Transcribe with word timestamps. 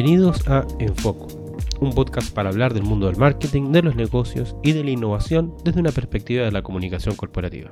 Bienvenidos 0.00 0.46
a 0.46 0.64
Enfoco, 0.78 1.26
un 1.80 1.92
podcast 1.92 2.32
para 2.32 2.50
hablar 2.50 2.72
del 2.72 2.84
mundo 2.84 3.08
del 3.08 3.16
marketing, 3.16 3.72
de 3.72 3.82
los 3.82 3.96
negocios 3.96 4.54
y 4.62 4.70
de 4.70 4.84
la 4.84 4.92
innovación 4.92 5.56
desde 5.64 5.80
una 5.80 5.90
perspectiva 5.90 6.44
de 6.44 6.52
la 6.52 6.62
comunicación 6.62 7.16
corporativa. 7.16 7.70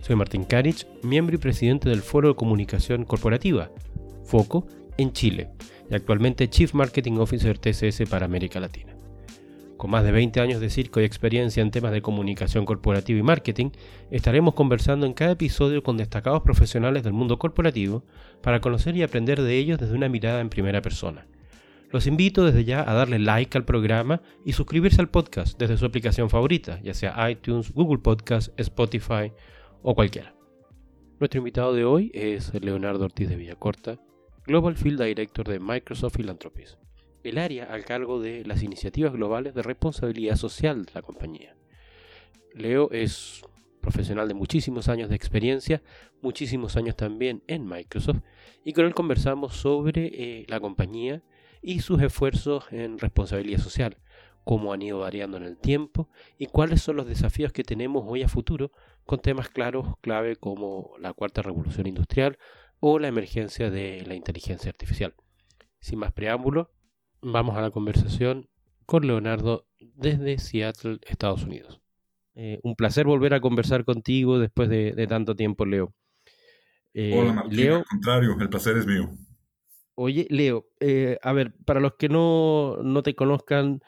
Soy 0.00 0.16
Martín 0.16 0.42
Karich, 0.42 0.88
miembro 1.04 1.36
y 1.36 1.38
presidente 1.38 1.88
del 1.88 2.02
Foro 2.02 2.30
de 2.30 2.34
Comunicación 2.34 3.04
Corporativa, 3.04 3.70
FOCO, 4.24 4.66
en 4.98 5.12
Chile, 5.12 5.50
y 5.88 5.94
actualmente 5.94 6.50
Chief 6.50 6.74
Marketing 6.74 7.18
Officer 7.18 7.58
TCS 7.58 8.10
para 8.10 8.26
América 8.26 8.58
Latina. 8.58 8.93
Con 9.76 9.90
más 9.90 10.04
de 10.04 10.12
20 10.12 10.40
años 10.40 10.60
de 10.60 10.70
circo 10.70 11.00
y 11.00 11.04
experiencia 11.04 11.60
en 11.60 11.72
temas 11.72 11.92
de 11.92 12.00
comunicación 12.00 12.64
corporativa 12.64 13.18
y 13.18 13.22
marketing, 13.22 13.70
estaremos 14.10 14.54
conversando 14.54 15.04
en 15.04 15.14
cada 15.14 15.32
episodio 15.32 15.82
con 15.82 15.96
destacados 15.96 16.42
profesionales 16.42 17.02
del 17.02 17.12
mundo 17.12 17.38
corporativo 17.38 18.04
para 18.40 18.60
conocer 18.60 18.96
y 18.96 19.02
aprender 19.02 19.42
de 19.42 19.56
ellos 19.56 19.78
desde 19.78 19.94
una 19.94 20.08
mirada 20.08 20.40
en 20.40 20.48
primera 20.48 20.80
persona. 20.80 21.26
Los 21.90 22.06
invito 22.06 22.44
desde 22.44 22.64
ya 22.64 22.88
a 22.88 22.94
darle 22.94 23.18
like 23.18 23.58
al 23.58 23.64
programa 23.64 24.22
y 24.44 24.52
suscribirse 24.52 25.00
al 25.00 25.10
podcast 25.10 25.58
desde 25.58 25.76
su 25.76 25.86
aplicación 25.86 26.30
favorita, 26.30 26.80
ya 26.80 26.94
sea 26.94 27.30
iTunes, 27.30 27.72
Google 27.72 27.98
Podcast, 27.98 28.58
Spotify 28.58 29.32
o 29.82 29.94
cualquiera. 29.94 30.34
Nuestro 31.18 31.38
invitado 31.38 31.74
de 31.74 31.84
hoy 31.84 32.10
es 32.14 32.52
Leonardo 32.62 33.04
Ortiz 33.04 33.28
de 33.28 33.36
Villacorta, 33.36 33.98
Global 34.46 34.76
Field 34.76 35.02
Director 35.02 35.48
de 35.48 35.58
Microsoft 35.58 36.16
Philanthropies 36.16 36.78
el 37.24 37.38
área 37.38 37.64
al 37.64 37.84
cargo 37.84 38.20
de 38.20 38.44
las 38.44 38.62
iniciativas 38.62 39.12
globales 39.12 39.54
de 39.54 39.62
responsabilidad 39.62 40.36
social 40.36 40.84
de 40.84 40.92
la 40.94 41.02
compañía. 41.02 41.56
Leo 42.54 42.90
es 42.92 43.42
profesional 43.80 44.28
de 44.28 44.34
muchísimos 44.34 44.88
años 44.88 45.10
de 45.10 45.16
experiencia, 45.16 45.82
muchísimos 46.22 46.76
años 46.76 46.96
también 46.96 47.42
en 47.48 47.66
Microsoft, 47.66 48.22
y 48.64 48.72
con 48.72 48.86
él 48.86 48.94
conversamos 48.94 49.56
sobre 49.56 50.06
eh, 50.06 50.46
la 50.48 50.60
compañía 50.60 51.22
y 51.60 51.80
sus 51.80 52.00
esfuerzos 52.00 52.64
en 52.70 52.98
responsabilidad 52.98 53.58
social, 53.58 53.98
cómo 54.44 54.72
han 54.72 54.82
ido 54.82 55.00
variando 55.00 55.36
en 55.36 55.42
el 55.44 55.56
tiempo 55.56 56.08
y 56.38 56.46
cuáles 56.46 56.82
son 56.82 56.96
los 56.96 57.06
desafíos 57.06 57.52
que 57.52 57.64
tenemos 57.64 58.04
hoy 58.06 58.22
a 58.22 58.28
futuro 58.28 58.72
con 59.04 59.20
temas 59.20 59.48
claros, 59.48 59.98
clave 60.00 60.36
como 60.36 60.92
la 60.98 61.12
cuarta 61.12 61.42
revolución 61.42 61.86
industrial 61.86 62.38
o 62.80 62.98
la 62.98 63.08
emergencia 63.08 63.70
de 63.70 64.04
la 64.06 64.14
inteligencia 64.14 64.70
artificial. 64.70 65.14
Sin 65.80 65.98
más 65.98 66.12
preámbulo, 66.12 66.70
vamos 67.24 67.56
a 67.56 67.62
la 67.62 67.70
conversación 67.70 68.48
con 68.86 69.06
Leonardo 69.06 69.66
desde 69.78 70.38
Seattle, 70.38 70.98
Estados 71.06 71.44
Unidos. 71.44 71.80
Eh, 72.34 72.60
un 72.62 72.74
placer 72.74 73.06
volver 73.06 73.34
a 73.34 73.40
conversar 73.40 73.84
contigo 73.84 74.38
después 74.38 74.68
de, 74.68 75.06
tanto 75.08 75.34
tiempo, 75.34 75.64
Leo. 75.64 75.94
Eh, 76.92 77.14
Hola, 77.16 77.32
Martín, 77.32 77.56
Leo, 77.56 77.76
al 77.76 77.84
contrario, 77.84 78.36
el 78.38 78.48
placer 78.48 78.76
es 78.76 78.86
mío. 78.86 79.10
Oye, 79.94 80.26
Leo, 80.30 80.66
eh, 80.80 81.18
a 81.22 81.32
ver, 81.32 81.54
para 81.64 81.80
los 81.80 81.94
que 81.94 82.08
no, 82.08 82.76
te 83.04 83.14
conozcan, 83.14 83.80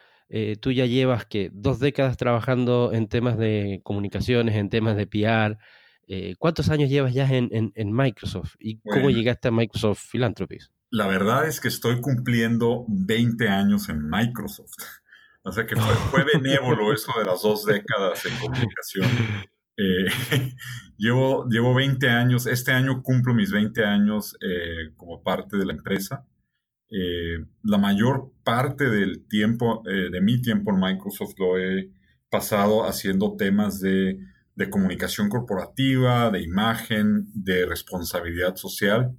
tú 0.60 0.72
ya 0.72 0.86
llevas 0.86 1.26
que 1.26 1.50
dos 1.52 1.78
décadas 1.78 2.16
trabajando 2.16 2.92
en 2.92 3.08
temas 3.08 3.36
de 3.38 3.80
comunicaciones, 3.82 4.54
en 4.54 4.70
temas 4.70 4.96
de 4.96 5.06
PR. 5.06 5.58
¿Cuántos 6.38 6.68
años 6.70 6.88
llevas 6.88 7.12
ya 7.12 7.28
en, 7.28 7.92
Microsoft 7.92 8.54
y 8.60 8.78
cómo 8.78 9.10
llegaste 9.10 9.48
a 9.48 9.50
Microsoft 9.50 10.08
Philanthropies? 10.10 10.70
La 10.90 11.06
verdad 11.06 11.46
es 11.48 11.60
que 11.60 11.68
estoy 11.68 12.00
cumpliendo 12.00 12.84
20 12.88 13.48
años 13.48 13.88
en 13.88 14.08
Microsoft. 14.08 14.76
O 15.42 15.52
sea 15.52 15.66
que 15.66 15.76
fue, 15.76 16.24
benévolo 16.34 16.92
eso 16.92 17.12
de 17.18 17.24
las 17.24 17.42
dos 17.42 17.64
décadas 17.64 18.24
en 18.26 18.36
comunicación. 18.38 19.06
Eh, 19.76 20.06
llevo, 20.98 21.46
llevo 21.48 21.74
20 21.74 22.08
años, 22.08 22.46
este 22.46 22.72
año 22.72 23.02
cumplo 23.02 23.34
mis 23.34 23.50
20 23.50 23.84
años 23.84 24.36
eh, 24.40 24.92
como 24.96 25.22
parte 25.22 25.56
de 25.56 25.66
la 25.66 25.72
empresa. 25.72 26.26
Eh, 26.90 27.44
la 27.64 27.78
mayor 27.78 28.32
parte 28.44 28.88
del 28.88 29.26
tiempo, 29.28 29.82
de 29.84 30.20
mi 30.20 30.40
tiempo 30.40 30.70
en 30.70 30.80
Microsoft 30.80 31.34
lo 31.38 31.58
he 31.58 31.90
pasado 32.30 32.84
haciendo 32.84 33.34
temas 33.36 33.80
de, 33.80 34.20
de 34.54 34.70
comunicación 34.70 35.28
corporativa, 35.28 36.30
de 36.30 36.42
imagen, 36.42 37.26
de 37.34 37.66
responsabilidad 37.66 38.56
social 38.56 39.16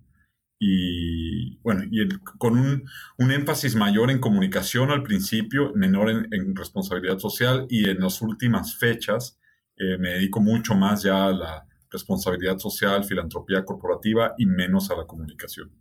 y 0.59 1.26
bueno, 1.63 1.83
y 1.89 2.07
con 2.37 2.57
un, 2.57 3.31
énfasis 3.31 3.75
mayor 3.75 4.11
en 4.11 4.19
comunicación 4.19 4.91
al 4.91 5.03
principio, 5.03 5.71
menor 5.75 6.09
en, 6.09 6.55
responsabilidad 6.55 7.19
social 7.19 7.65
y 7.69 7.89
en 7.89 7.99
las 7.99 8.21
últimas 8.21 8.75
fechas 8.77 9.39
eh, 9.77 9.97
me 9.97 10.09
dedico 10.09 10.39
mucho 10.39 10.75
más 10.75 11.03
ya 11.03 11.27
a 11.27 11.31
la 11.31 11.65
responsabilidad 11.89 12.57
social, 12.57 13.03
filantropía 13.03 13.63
corporativa 13.63 14.33
y 14.37 14.45
menos 14.45 14.89
a 14.91 14.95
la 14.95 15.05
comunicación. 15.05 15.71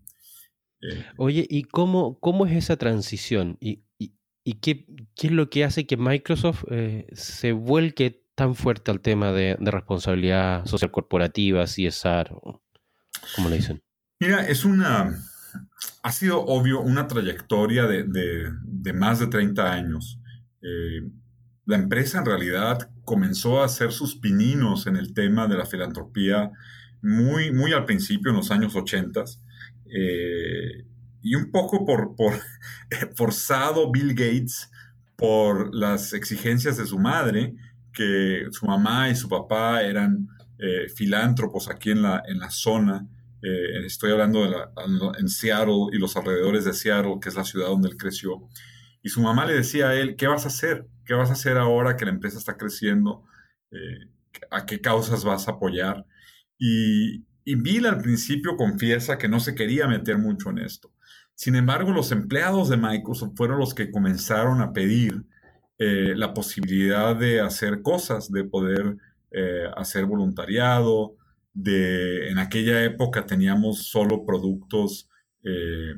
Eh, 0.82 1.04
Oye, 1.16 1.46
¿y 1.48 1.64
cómo, 1.64 2.18
cómo 2.20 2.46
es 2.46 2.52
esa 2.56 2.76
transición? 2.76 3.56
¿Y, 3.60 3.82
qué, 4.60 4.86
es 5.20 5.30
lo 5.30 5.50
que 5.50 5.64
hace 5.64 5.86
que 5.86 5.96
Microsoft 5.96 6.64
eh, 6.70 7.06
se 7.12 7.52
vuelque 7.52 8.24
tan 8.34 8.54
fuerte 8.54 8.90
al 8.90 9.00
tema 9.00 9.32
de, 9.32 9.56
de 9.58 9.70
responsabilidad 9.70 10.64
social 10.66 10.90
corporativa, 10.90 11.64
CSR? 11.64 12.30
¿Cómo 13.34 13.48
le 13.48 13.56
dicen? 13.56 13.82
Mira, 14.20 14.46
es 14.46 14.64
una, 14.64 15.18
ha 16.02 16.12
sido 16.12 16.44
obvio 16.44 16.80
una 16.80 17.06
trayectoria 17.06 17.86
de, 17.86 18.92
más 18.94 19.18
de 19.18 19.26
30 19.26 19.72
años. 19.72 20.20
Eh, 20.62 21.02
la 21.64 21.76
empresa 21.76 22.18
en 22.18 22.26
realidad 22.26 22.90
comenzó 23.04 23.60
a 23.60 23.66
hacer 23.66 23.92
sus 23.92 24.16
pininos 24.16 24.86
en 24.86 24.96
el 24.96 25.14
tema 25.14 25.46
de 25.46 25.56
la 25.56 25.66
filantropía 25.66 26.50
muy, 27.02 27.52
muy 27.52 27.72
al 27.72 27.84
principio, 27.84 28.30
en 28.30 28.36
los 28.36 28.50
años 28.50 28.74
80. 28.74 29.24
Eh, 29.86 30.86
y 31.22 31.34
un 31.34 31.50
poco 31.50 31.84
por, 31.84 32.14
por 32.14 32.34
forzado 33.16 33.90
Bill 33.90 34.14
Gates 34.14 34.70
por 35.16 35.74
las 35.74 36.12
exigencias 36.12 36.76
de 36.76 36.86
su 36.86 36.98
madre, 36.98 37.54
que 37.92 38.46
su 38.50 38.66
mamá 38.66 39.08
y 39.08 39.16
su 39.16 39.28
papá 39.28 39.82
eran 39.82 40.28
eh, 40.58 40.88
filántropos 40.94 41.68
aquí 41.68 41.90
en 41.90 42.02
la, 42.02 42.22
en 42.26 42.38
la 42.38 42.50
zona 42.50 43.06
eh, 43.42 43.84
estoy 43.84 44.12
hablando 44.12 44.42
de 44.48 44.56
en 45.18 45.28
Seattle 45.28 45.88
y 45.92 45.98
los 45.98 46.16
alrededores 46.16 46.64
de 46.64 46.72
Seattle, 46.72 47.18
que 47.20 47.28
es 47.28 47.34
la 47.34 47.44
ciudad 47.44 47.68
donde 47.68 47.88
él 47.88 47.96
creció. 47.96 48.48
Y 49.02 49.08
su 49.08 49.20
mamá 49.20 49.46
le 49.46 49.54
decía 49.54 49.90
a 49.90 49.94
él, 49.94 50.16
¿qué 50.16 50.26
vas 50.26 50.44
a 50.44 50.48
hacer? 50.48 50.86
¿Qué 51.04 51.14
vas 51.14 51.30
a 51.30 51.34
hacer 51.34 51.56
ahora 51.58 51.96
que 51.96 52.04
la 52.04 52.10
empresa 52.12 52.38
está 52.38 52.56
creciendo? 52.56 53.24
Eh, 53.70 54.10
¿A 54.50 54.66
qué 54.66 54.80
causas 54.80 55.24
vas 55.24 55.48
a 55.48 55.52
apoyar? 55.52 56.06
Y, 56.58 57.24
Bill 57.44 57.86
al 57.86 57.98
principio 57.98 58.56
confiesa 58.56 59.18
que 59.18 59.28
no 59.28 59.38
se 59.38 59.54
quería 59.54 59.86
meter 59.86 60.18
mucho 60.18 60.50
en 60.50 60.58
esto. 60.58 60.92
Sin 61.36 61.54
embargo, 61.54 61.92
los 61.92 62.10
empleados 62.10 62.68
de 62.68 62.76
Microsoft 62.76 63.36
fueron 63.36 63.60
los 63.60 63.74
que 63.74 63.92
comenzaron 63.92 64.60
a 64.60 64.72
pedir 64.72 65.24
eh, 65.78 66.14
la 66.16 66.34
posibilidad 66.34 67.14
de 67.14 67.40
hacer 67.40 67.82
cosas, 67.82 68.32
de 68.32 68.44
poder 68.44 68.96
hacer 69.76 70.06
voluntariado, 70.06 71.16
de, 71.56 72.28
en 72.28 72.38
aquella 72.38 72.84
época 72.84 73.24
teníamos 73.24 73.88
solo 73.88 74.26
productos 74.26 75.08
eh, 75.42 75.94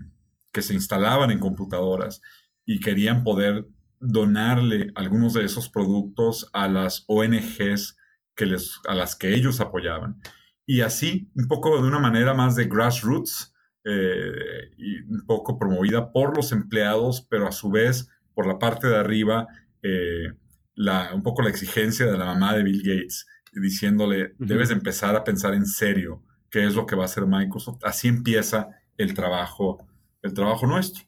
que 0.53 0.63
se 0.63 0.73
instalaban 0.73 1.33
en 1.33 1.41
computadoras 1.41 2.23
y 2.65 2.79
querían 2.79 3.25
poder 3.25 3.67
donarle 3.99 4.93
algunos 4.95 5.35
de 5.35 5.45
esos 5.45 5.69
productos 5.69 6.49
a 6.53 6.69
las 6.69 7.05
ONGs 7.09 7.97
que 8.37 8.47
les, 8.47 8.79
a 8.87 8.95
las 8.95 9.17
que 9.17 9.35
ellos 9.35 9.61
apoyaban. 9.61 10.21
Y 10.65 10.83
así, 10.83 11.29
un 11.35 11.49
poco 11.49 11.83
de 11.83 11.89
una 11.89 11.99
manera 11.99 12.35
más 12.35 12.55
de 12.55 12.67
grassroots, 12.67 13.53
eh, 13.85 14.71
un 15.09 15.27
poco 15.27 15.59
promovida 15.59 16.13
por 16.13 16.37
los 16.37 16.53
empleados, 16.53 17.27
pero 17.29 17.49
a 17.49 17.53
su 17.53 17.71
vez, 17.71 18.09
por 18.33 18.47
la 18.47 18.61
parte 18.61 18.87
de 18.87 18.97
arriba, 18.97 19.49
eh, 19.83 20.35
la, 20.77 21.13
un 21.15 21.25
poco 21.25 21.43
la 21.43 21.51
exigencia 21.51 22.07
de 22.07 22.17
la 22.17 22.27
mamá 22.27 22.55
de 22.55 22.63
Bill 22.63 22.83
Gates 22.85 23.27
diciéndole, 23.53 24.35
debes 24.39 24.71
empezar 24.71 25.17
a 25.17 25.25
pensar 25.25 25.55
en 25.55 25.67
serio 25.67 26.23
qué 26.51 26.67
es 26.67 26.75
lo 26.75 26.87
que 26.87 26.97
va 26.97 27.03
a 27.03 27.07
hacer 27.07 27.27
Microsoft. 27.27 27.85
Así 27.85 28.09
empieza 28.09 28.69
el 28.97 29.15
trabajo, 29.15 29.87
el 30.23 30.35
trabajo 30.35 30.67
nuestro. 30.67 31.05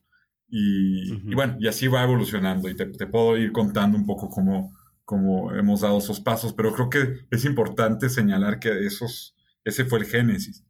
Y, 0.52 1.32
bueno, 1.34 1.56
y 1.60 1.68
así 1.68 1.86
va 1.86 2.02
evolucionando 2.02 2.68
y 2.68 2.74
te, 2.74 2.86
puedo 3.06 3.36
ir 3.36 3.52
contando 3.52 3.96
un 3.96 4.04
poco 4.04 4.28
cómo, 4.28 4.76
cómo, 5.04 5.54
hemos 5.54 5.82
dado 5.82 5.98
esos 5.98 6.20
pasos, 6.20 6.52
pero 6.52 6.72
creo 6.72 6.90
que 6.90 7.26
es 7.30 7.44
importante 7.44 8.08
señalar 8.08 8.58
que 8.58 8.84
esos, 8.84 9.36
ese 9.64 9.84
fue 9.84 10.00
el 10.00 10.06
génesis. 10.06 10.64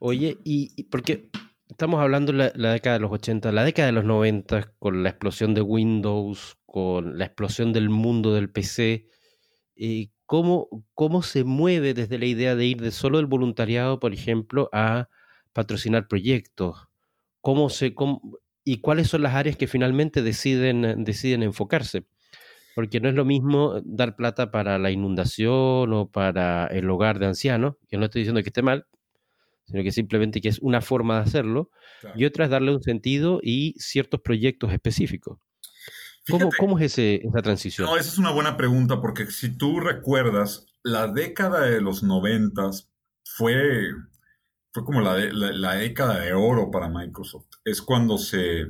Oye, 0.00 0.38
y, 0.44 0.82
porque 0.84 1.30
estamos 1.68 2.00
hablando 2.00 2.32
de 2.32 2.52
la, 2.54 2.72
década 2.72 2.96
de 2.96 3.02
los 3.02 3.12
80, 3.12 3.52
la 3.52 3.64
década 3.64 3.86
de 3.86 3.92
los 3.92 4.04
90, 4.04 4.74
con 4.78 5.04
la 5.04 5.10
explosión 5.10 5.54
de 5.54 5.62
Windows, 5.62 6.56
con 6.66 7.18
la 7.18 7.26
explosión 7.26 7.72
del 7.72 7.88
mundo 7.88 8.34
del 8.34 8.50
PC, 8.50 9.06
eh, 9.76 10.08
cómo, 10.26 10.68
cómo 10.94 11.22
se 11.22 11.44
mueve 11.44 11.94
desde 11.94 12.18
la 12.18 12.26
idea 12.26 12.54
de 12.54 12.66
ir 12.66 12.80
de 12.80 12.90
solo 12.90 13.18
del 13.18 13.26
voluntariado, 13.26 14.00
por 14.00 14.12
ejemplo, 14.12 14.68
a 14.72 15.08
patrocinar 15.52 16.08
proyectos, 16.08 16.88
cómo 17.40 17.70
se, 17.70 17.94
y 18.64 18.78
cuáles 18.78 19.08
son 19.08 19.22
las 19.22 19.34
áreas 19.34 19.56
que 19.56 19.66
finalmente 19.66 20.22
deciden, 20.22 21.04
deciden 21.04 21.42
enfocarse. 21.42 22.06
Porque 22.74 23.00
no 23.00 23.08
es 23.08 23.14
lo 23.14 23.24
mismo 23.26 23.80
dar 23.84 24.16
plata 24.16 24.50
para 24.50 24.78
la 24.78 24.90
inundación 24.90 25.92
o 25.92 26.10
para 26.10 26.66
el 26.68 26.88
hogar 26.90 27.18
de 27.18 27.26
ancianos, 27.26 27.76
que 27.88 27.98
no 27.98 28.06
estoy 28.06 28.22
diciendo 28.22 28.42
que 28.42 28.48
esté 28.48 28.62
mal, 28.62 28.86
sino 29.64 29.82
que 29.82 29.92
simplemente 29.92 30.40
que 30.40 30.48
es 30.48 30.58
una 30.60 30.80
forma 30.80 31.16
de 31.16 31.22
hacerlo, 31.22 31.70
y 32.16 32.24
otra 32.24 32.46
es 32.46 32.50
darle 32.50 32.72
un 32.74 32.82
sentido 32.82 33.40
y 33.42 33.74
ciertos 33.78 34.20
proyectos 34.20 34.72
específicos. 34.72 35.38
¿Cómo, 36.28 36.78
es 36.78 36.98
esa 36.98 37.42
transición? 37.42 37.86
No, 37.86 37.96
esa 37.96 38.08
es 38.08 38.18
una 38.18 38.30
buena 38.30 38.56
pregunta, 38.56 39.00
porque 39.00 39.26
si 39.26 39.56
tú 39.56 39.80
recuerdas, 39.80 40.66
la 40.84 41.08
década 41.08 41.66
de 41.66 41.80
los 41.80 42.02
noventas 42.02 42.90
fue, 43.24 43.90
fue 44.72 44.84
como 44.84 45.00
la, 45.00 45.16
la, 45.32 45.74
década 45.74 46.20
de 46.20 46.32
oro 46.32 46.70
para 46.70 46.88
Microsoft. 46.88 47.46
Es 47.64 47.82
cuando 47.82 48.18
se 48.18 48.66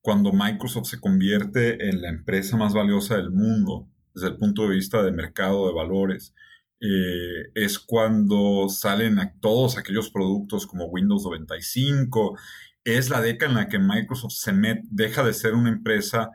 cuando 0.00 0.32
Microsoft 0.32 0.88
se 0.88 1.00
convierte 1.00 1.88
en 1.88 2.02
la 2.02 2.10
empresa 2.10 2.58
más 2.58 2.74
valiosa 2.74 3.16
del 3.16 3.30
mundo 3.30 3.88
desde 4.14 4.28
el 4.28 4.36
punto 4.36 4.62
de 4.62 4.74
vista 4.74 5.02
de 5.02 5.12
mercado 5.12 5.66
de 5.66 5.72
valores. 5.72 6.34
Eh, 6.78 7.50
es 7.54 7.78
cuando 7.78 8.68
salen 8.68 9.18
todos 9.40 9.78
aquellos 9.78 10.10
productos 10.10 10.66
como 10.66 10.86
Windows 10.86 11.24
95. 11.24 12.38
Es 12.84 13.08
la 13.08 13.22
década 13.22 13.50
en 13.52 13.56
la 13.56 13.68
que 13.68 13.78
Microsoft 13.78 14.34
se 14.34 14.52
deja 14.90 15.24
de 15.24 15.32
ser 15.32 15.54
una 15.54 15.70
empresa 15.70 16.30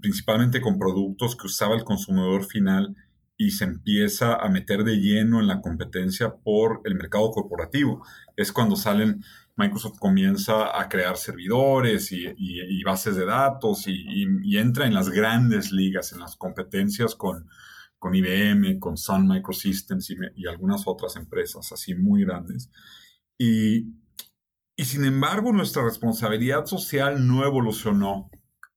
principalmente 0.00 0.60
con 0.60 0.78
productos 0.78 1.36
que 1.36 1.46
usaba 1.46 1.74
el 1.74 1.84
consumidor 1.84 2.44
final 2.44 2.94
y 3.36 3.50
se 3.50 3.64
empieza 3.64 4.34
a 4.34 4.48
meter 4.48 4.84
de 4.84 4.96
lleno 4.96 5.40
en 5.40 5.48
la 5.48 5.60
competencia 5.60 6.36
por 6.36 6.80
el 6.84 6.94
mercado 6.94 7.30
corporativo. 7.30 8.04
Es 8.36 8.52
cuando 8.52 8.76
salen, 8.76 9.24
Microsoft 9.56 9.98
comienza 9.98 10.78
a 10.78 10.88
crear 10.88 11.16
servidores 11.16 12.12
y, 12.12 12.82
bases 12.84 13.16
de 13.16 13.26
datos 13.26 13.84
y, 13.86 14.56
entra 14.56 14.86
en 14.86 14.94
las 14.94 15.08
grandes 15.08 15.72
ligas, 15.72 16.12
en 16.12 16.20
las 16.20 16.36
competencias 16.36 17.14
con, 17.14 17.48
con 17.98 18.14
IBM, 18.14 18.78
con 18.78 18.96
Sun 18.96 19.26
Microsystems 19.26 20.10
y, 20.10 20.46
algunas 20.46 20.82
otras 20.86 21.16
empresas 21.16 21.72
así 21.72 21.94
muy 21.94 22.24
grandes. 22.24 22.70
Y, 23.38 23.88
y 24.76 24.84
sin 24.84 25.04
embargo, 25.04 25.52
nuestra 25.52 25.84
responsabilidad 25.84 26.66
social 26.66 27.26
no 27.26 27.44
evolucionó 27.44 28.30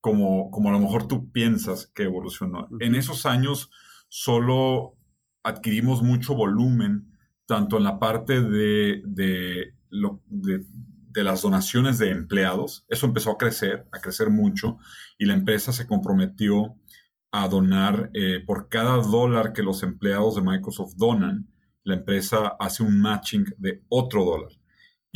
como, 0.05 0.51
como 0.51 0.69
a 0.69 0.71
lo 0.71 0.79
mejor 0.79 1.07
tú 1.07 1.31
piensas 1.31 1.87
que 1.87 2.03
evolucionó. 2.03 2.67
En 2.79 2.93
esos 2.93 3.25
años 3.25 3.71
solo 4.07 4.99
adquirimos 5.41 6.03
mucho 6.03 6.35
volumen, 6.35 7.11
tanto 7.47 7.77
en 7.77 7.85
la 7.85 7.97
parte 7.97 8.39
de, 8.39 9.01
de, 9.03 9.73
de, 10.29 11.23
las 11.23 11.41
donaciones 11.41 11.97
de 11.97 12.11
empleados. 12.11 12.85
Eso 12.87 13.07
empezó 13.07 13.31
a 13.31 13.39
crecer, 13.39 13.87
a 13.91 13.99
crecer 13.99 14.29
mucho, 14.29 14.77
y 15.17 15.25
la 15.25 15.33
empresa 15.33 15.71
se 15.73 15.87
comprometió 15.87 16.75
a 17.31 17.47
donar 17.47 18.11
eh, 18.13 18.43
por 18.45 18.69
cada 18.69 18.97
dólar 18.97 19.53
que 19.53 19.63
los 19.63 19.81
empleados 19.81 20.35
de 20.35 20.43
Microsoft 20.43 20.93
donan, 20.97 21.47
la 21.83 21.95
empresa 21.95 22.55
hace 22.59 22.83
un 22.83 23.01
matching 23.01 23.45
de 23.57 23.81
otro 23.89 24.23
dólar. 24.23 24.51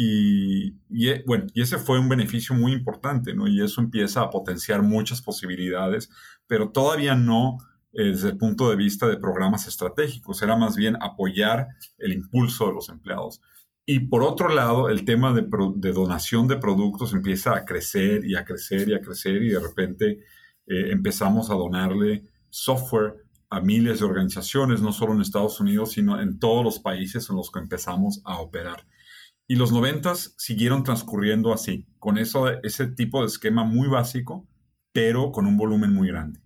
Y, 0.01 0.77
e, 1.09 1.25
bueno, 1.27 1.47
y 1.53 1.61
ese 1.61 1.77
fue 1.77 1.99
un 1.99 2.07
beneficio 2.07 2.55
muy 2.55 2.71
importante, 2.71 3.33
¿no? 3.33 3.49
Y 3.49 3.61
eso 3.61 3.81
empieza 3.81 4.21
a 4.21 4.29
potenciar 4.29 4.81
muchas 4.81 5.21
posibilidades, 5.21 6.09
pero 6.47 6.71
todavía 6.71 7.15
no 7.15 7.57
eh, 7.91 8.03
desde 8.05 8.29
el 8.29 8.37
punto 8.37 8.69
de 8.69 8.77
vista 8.77 9.09
de 9.09 9.17
programas 9.17 9.67
estratégicos, 9.67 10.41
era 10.41 10.55
más 10.55 10.77
bien 10.77 10.95
apoyar 11.01 11.67
el 11.97 12.13
impulso 12.13 12.67
de 12.67 12.73
los 12.75 12.87
empleados. 12.87 13.41
Y 13.85 13.99
por 14.07 14.23
otro 14.23 14.47
lado, 14.47 14.87
el 14.87 15.03
tema 15.03 15.33
de, 15.33 15.91
donación 15.91 16.47
de 16.47 16.55
productos 16.55 17.11
empieza 17.11 17.57
a 17.57 17.65
crecer 17.65 18.23
y 18.23 18.37
a 18.37 18.45
crecer 18.45 18.87
y 18.87 18.93
a 18.93 19.01
crecer 19.01 19.43
y 19.43 19.49
de 19.49 19.59
repente 19.59 20.19
eh, 20.65 20.91
empezamos 20.91 21.49
a 21.49 21.55
donarle 21.55 22.23
software 22.49 23.15
a 23.49 23.59
miles 23.59 23.99
de 23.99 24.05
organizaciones, 24.05 24.81
no 24.81 24.93
solo 24.93 25.13
en 25.13 25.19
Estados 25.19 25.59
Unidos, 25.59 25.91
sino 25.91 26.21
en 26.21 26.39
todos 26.39 26.63
los 26.63 26.79
países 26.79 27.29
en 27.29 27.35
los 27.35 27.51
que 27.51 27.59
empezamos 27.59 28.21
a 28.23 28.39
operar. 28.39 28.85
Y 29.51 29.55
los 29.55 29.71
noventas 29.71 30.35
siguieron 30.37 30.83
transcurriendo 30.83 31.51
así, 31.51 31.87
con 31.97 32.19
eso, 32.19 32.49
ese 32.61 32.85
tipo 32.85 33.21
de 33.21 33.25
esquema 33.25 33.63
muy 33.63 33.87
básico, 33.87 34.47
pero 34.91 35.31
con 35.31 35.47
un 35.47 35.57
volumen 35.57 35.91
muy 35.91 36.07
grande. 36.07 36.39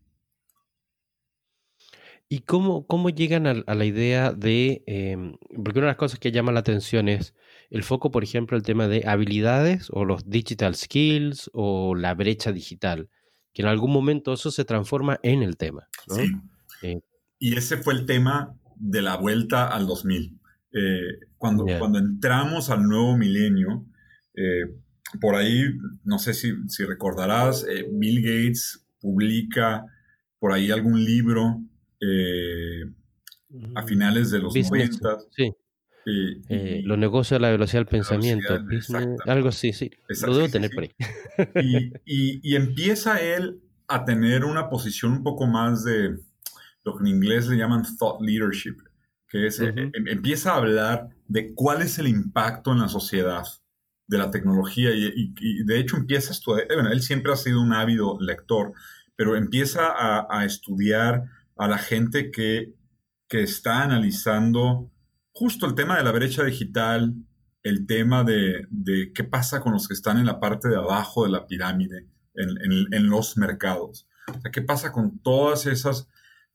¿Y 2.29 2.39
cómo, 2.39 2.87
cómo 2.87 3.09
llegan 3.09 3.45
a, 3.45 3.75
la 3.75 3.83
idea 3.83 4.31
de, 4.31 4.85
em, 4.87 5.35
porque 5.53 5.79
una 5.79 5.87
de 5.87 5.91
las 5.91 5.97
cosas 5.97 6.17
que 6.17 6.31
llama 6.31 6.53
la 6.53 6.61
atención 6.61 7.09
es 7.09 7.35
el 7.69 7.83
foco, 7.83 8.09
por 8.09 8.23
ejemplo, 8.23 8.55
el 8.55 8.63
tema 8.63 8.87
de 8.87 9.03
habilidades 9.05 9.89
o 9.91 10.05
los 10.05 10.29
digital 10.29 10.73
skills 10.73 11.51
o 11.53 11.95
la 11.95 12.13
brecha 12.13 12.53
digital, 12.53 13.09
que 13.51 13.63
en 13.63 13.67
algún 13.67 13.91
momento 13.91 14.31
eso 14.31 14.49
se 14.49 14.63
transforma 14.63 15.19
en 15.23 15.43
el 15.43 15.57
tema. 15.57 15.89
Sí. 16.07 16.31
Eh, 16.83 17.01
y 17.37 17.57
ese 17.57 17.75
fue 17.75 17.95
el 17.95 18.05
tema 18.05 18.55
de 18.77 19.01
la 19.01 19.17
vuelta 19.17 19.67
al 19.67 19.87
2000. 19.87 20.39
Eh, 20.73 21.27
cuando, 21.37 21.65
cuando 21.77 21.99
entramos 21.99 22.71
al 22.71 22.83
nuevo 22.83 23.15
milenio, 23.15 23.85
eh, 24.33 24.65
por 25.21 25.35
ahí, 25.35 25.65
no 26.03 26.17
sé 26.17 26.33
si, 26.33 26.51
si 26.67 26.83
recordarás, 26.83 27.63
eh, 27.69 27.85
Bill 27.91 28.21
Gates 28.23 28.87
publica 28.99 29.85
por 30.39 30.51
ahí 30.51 30.71
algún 30.71 31.03
libro 31.03 31.61
a 33.75 33.81
mm, 33.81 33.87
finales 33.87 34.31
de 34.31 34.39
los 34.39 34.55
90. 34.55 35.19
Sí. 35.29 35.53
los 36.83 36.97
negocios 36.97 37.37
a 37.37 37.41
la 37.41 37.51
velocidad 37.51 37.81
del 37.81 37.87
pensamiento. 37.87 38.59
algo 39.25 39.49
así, 39.49 39.73
sí. 39.73 39.91
Lo 40.25 40.35
debo 40.35 40.49
tener 40.49 40.71
por 40.71 40.83
ahí. 40.83 40.91
Y, 42.05 42.51
y, 42.51 42.55
empieza 42.55 43.21
él 43.21 43.61
a 43.87 44.05
tener 44.05 44.43
una 44.43 44.69
posición 44.69 45.11
un 45.11 45.23
poco 45.23 45.45
más 45.45 45.83
de 45.83 46.17
lo 46.83 46.97
que 46.97 47.01
en 47.01 47.07
inglés 47.07 47.47
le 47.47 47.57
llaman 47.57 47.83
thought 47.97 48.21
leadership 48.21 48.77
que 49.33 49.47
es, 49.47 49.59
eh, 49.59 49.73
em, 49.75 50.07
empieza 50.07 50.51
a 50.51 50.57
hablar 50.57 51.09
de 51.27 51.55
cuál 51.55 51.81
es 51.81 51.97
el 51.97 52.07
impacto 52.07 52.71
en 52.71 52.79
la 52.79 52.87
sociedad 52.87 53.43
de 54.05 54.19
la 54.19 54.29
tecnología 54.29 54.91
y, 54.93 55.63
de 55.63 55.79
hecho 55.79 55.97
empieza 55.97 56.29
a 56.29 56.33
estudiar, 56.33 56.67
bueno, 56.71 56.91
él 56.91 57.01
siempre 57.01 57.33
ha 57.33 57.35
sido 57.35 57.59
un 57.59 57.73
ávido 57.73 58.15
lector, 58.19 58.73
pero 59.15 59.35
empieza 59.35 59.91
a, 60.29 60.45
estudiar 60.45 61.23
a 61.57 61.67
la 61.67 61.79
gente 61.79 62.29
que, 62.29 62.75
que, 63.27 63.41
está 63.41 63.81
analizando 63.81 64.91
justo 65.31 65.65
el 65.65 65.73
tema 65.73 65.97
de 65.97 66.03
la 66.03 66.11
brecha 66.11 66.43
digital, 66.43 67.15
el 67.63 67.87
tema 67.87 68.23
de, 68.23 68.67
de, 68.69 69.13
qué 69.13 69.23
pasa 69.23 69.61
con 69.61 69.73
los 69.73 69.87
que 69.87 69.95
están 69.95 70.19
en 70.19 70.27
la 70.27 70.39
parte 70.39 70.69
de 70.69 70.75
abajo 70.75 71.23
de 71.23 71.31
la 71.31 71.47
pirámide, 71.47 72.05
en, 72.35 72.49
en, 72.49 72.93
en 72.93 73.09
los 73.09 73.35
mercados. 73.35 74.07
O 74.27 74.41
sea, 74.41 74.51
qué 74.51 74.61
pasa 74.61 74.91
con 74.91 75.17
todas 75.19 75.65
esas 75.65 76.07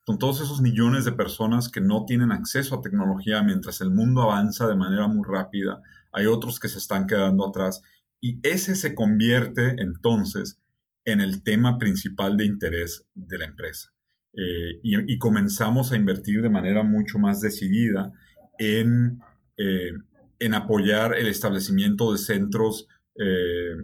con 0.08 0.18
todos 0.18 0.40
esos 0.40 0.62
millones 0.62 1.04
de 1.04 1.12
personas 1.12 1.68
que 1.68 1.82
no 1.82 2.06
tienen 2.06 2.32
acceso 2.32 2.74
a 2.74 2.80
tecnología 2.80 3.42
mientras 3.42 3.82
el 3.82 3.90
mundo 3.90 4.22
avanza 4.22 4.66
de 4.66 4.74
manera 4.74 5.06
muy 5.06 5.22
rápida, 5.22 5.82
hay 6.12 6.24
otros 6.24 6.58
que 6.58 6.70
se 6.70 6.78
están 6.78 7.06
quedando 7.06 7.46
atrás 7.46 7.82
y 8.18 8.38
ese 8.42 8.74
se 8.74 8.94
convierte 8.94 9.76
entonces 9.82 10.62
en 11.04 11.20
el 11.20 11.42
tema 11.42 11.76
principal 11.76 12.38
de 12.38 12.46
interés 12.46 13.04
de 13.14 13.36
la 13.36 13.44
empresa. 13.44 13.92
Eh, 14.32 14.80
y, 14.82 15.18
comenzamos 15.18 15.92
a 15.92 15.96
invertir 15.96 16.40
de 16.40 16.48
manera 16.48 16.82
mucho 16.82 17.18
más 17.18 17.42
decidida 17.42 18.10
en, 18.58 19.20
eh, 19.58 19.92
en 20.38 20.54
apoyar 20.54 21.18
el 21.18 21.26
establecimiento 21.26 22.12
de 22.12 22.18
centros, 22.18 22.88
eh, 23.14 23.76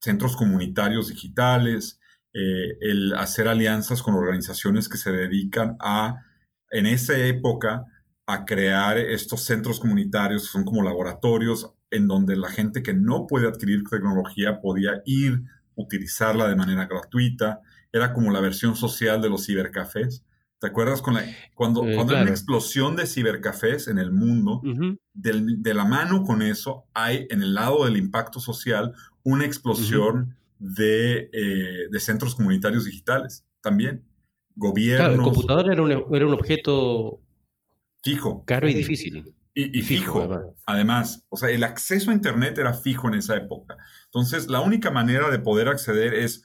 centros 0.00 0.34
comunitarios 0.34 1.10
digitales, 1.10 2.00
eh, 2.34 2.76
el 2.80 3.14
hacer 3.14 3.46
alianzas 3.46 4.02
con 4.02 4.14
organizaciones 4.14 4.88
que 4.88 4.98
se 4.98 5.12
dedican 5.12 5.76
a, 5.78 6.22
en 6.70 6.86
esa 6.86 7.16
época, 7.16 7.84
a 8.26 8.44
crear 8.44 8.98
estos 8.98 9.42
centros 9.42 9.78
comunitarios 9.78 10.42
que 10.42 10.48
son 10.48 10.64
como 10.64 10.82
laboratorios 10.82 11.72
en 11.90 12.08
donde 12.08 12.36
la 12.36 12.48
gente 12.48 12.82
que 12.82 12.92
no 12.92 13.28
puede 13.28 13.46
adquirir 13.46 13.84
tecnología 13.88 14.60
podía 14.60 15.00
ir, 15.04 15.42
utilizarla 15.76 16.48
de 16.48 16.56
manera 16.56 16.86
gratuita. 16.86 17.60
Era 17.92 18.12
como 18.12 18.32
la 18.32 18.40
versión 18.40 18.74
social 18.74 19.22
de 19.22 19.30
los 19.30 19.46
cibercafés. 19.46 20.24
¿Te 20.58 20.66
acuerdas 20.66 21.02
con 21.02 21.14
la, 21.14 21.24
cuando, 21.54 21.86
eh, 21.86 21.94
cuando 21.94 22.16
hay 22.16 22.22
una 22.22 22.30
explosión 22.32 22.96
de 22.96 23.06
cibercafés 23.06 23.86
en 23.86 23.98
el 23.98 24.10
mundo? 24.10 24.60
de 25.12 25.74
la 25.74 25.84
mano 25.84 26.24
con 26.24 26.42
eso 26.42 26.86
hay 26.92 27.28
en 27.30 27.42
el 27.42 27.54
lado 27.54 27.84
del 27.84 27.96
impacto 27.96 28.40
social 28.40 28.92
una 29.22 29.44
explosión 29.44 30.36
eh, 30.78 31.88
de, 31.90 32.00
centros 32.00 32.34
comunitarios 32.34 32.84
digitales 32.84 33.44
también. 33.60 34.04
Gobiernos. 34.56 35.14
el 35.14 35.20
computador 35.22 35.72
era 35.72 35.82
un, 35.82 35.90
era 35.90 36.26
un 36.26 36.32
objeto 36.32 37.20
fijo. 38.02 38.44
Caro 38.46 38.68
y 38.68 38.74
difícil. 38.74 39.34
Y, 39.56 39.82
fijo, 39.82 40.56
además. 40.66 41.24
O 41.28 41.36
sea, 41.36 41.48
el 41.50 41.62
acceso 41.62 42.10
a 42.10 42.14
Internet 42.14 42.58
era 42.58 42.74
fijo 42.74 43.06
en 43.06 43.14
esa 43.14 43.36
época. 43.36 43.76
Entonces, 44.06 44.48
la 44.48 44.60
única 44.60 44.90
manera 44.90 45.30
de 45.30 45.38
poder 45.38 45.68
acceder 45.68 46.12
es 46.12 46.44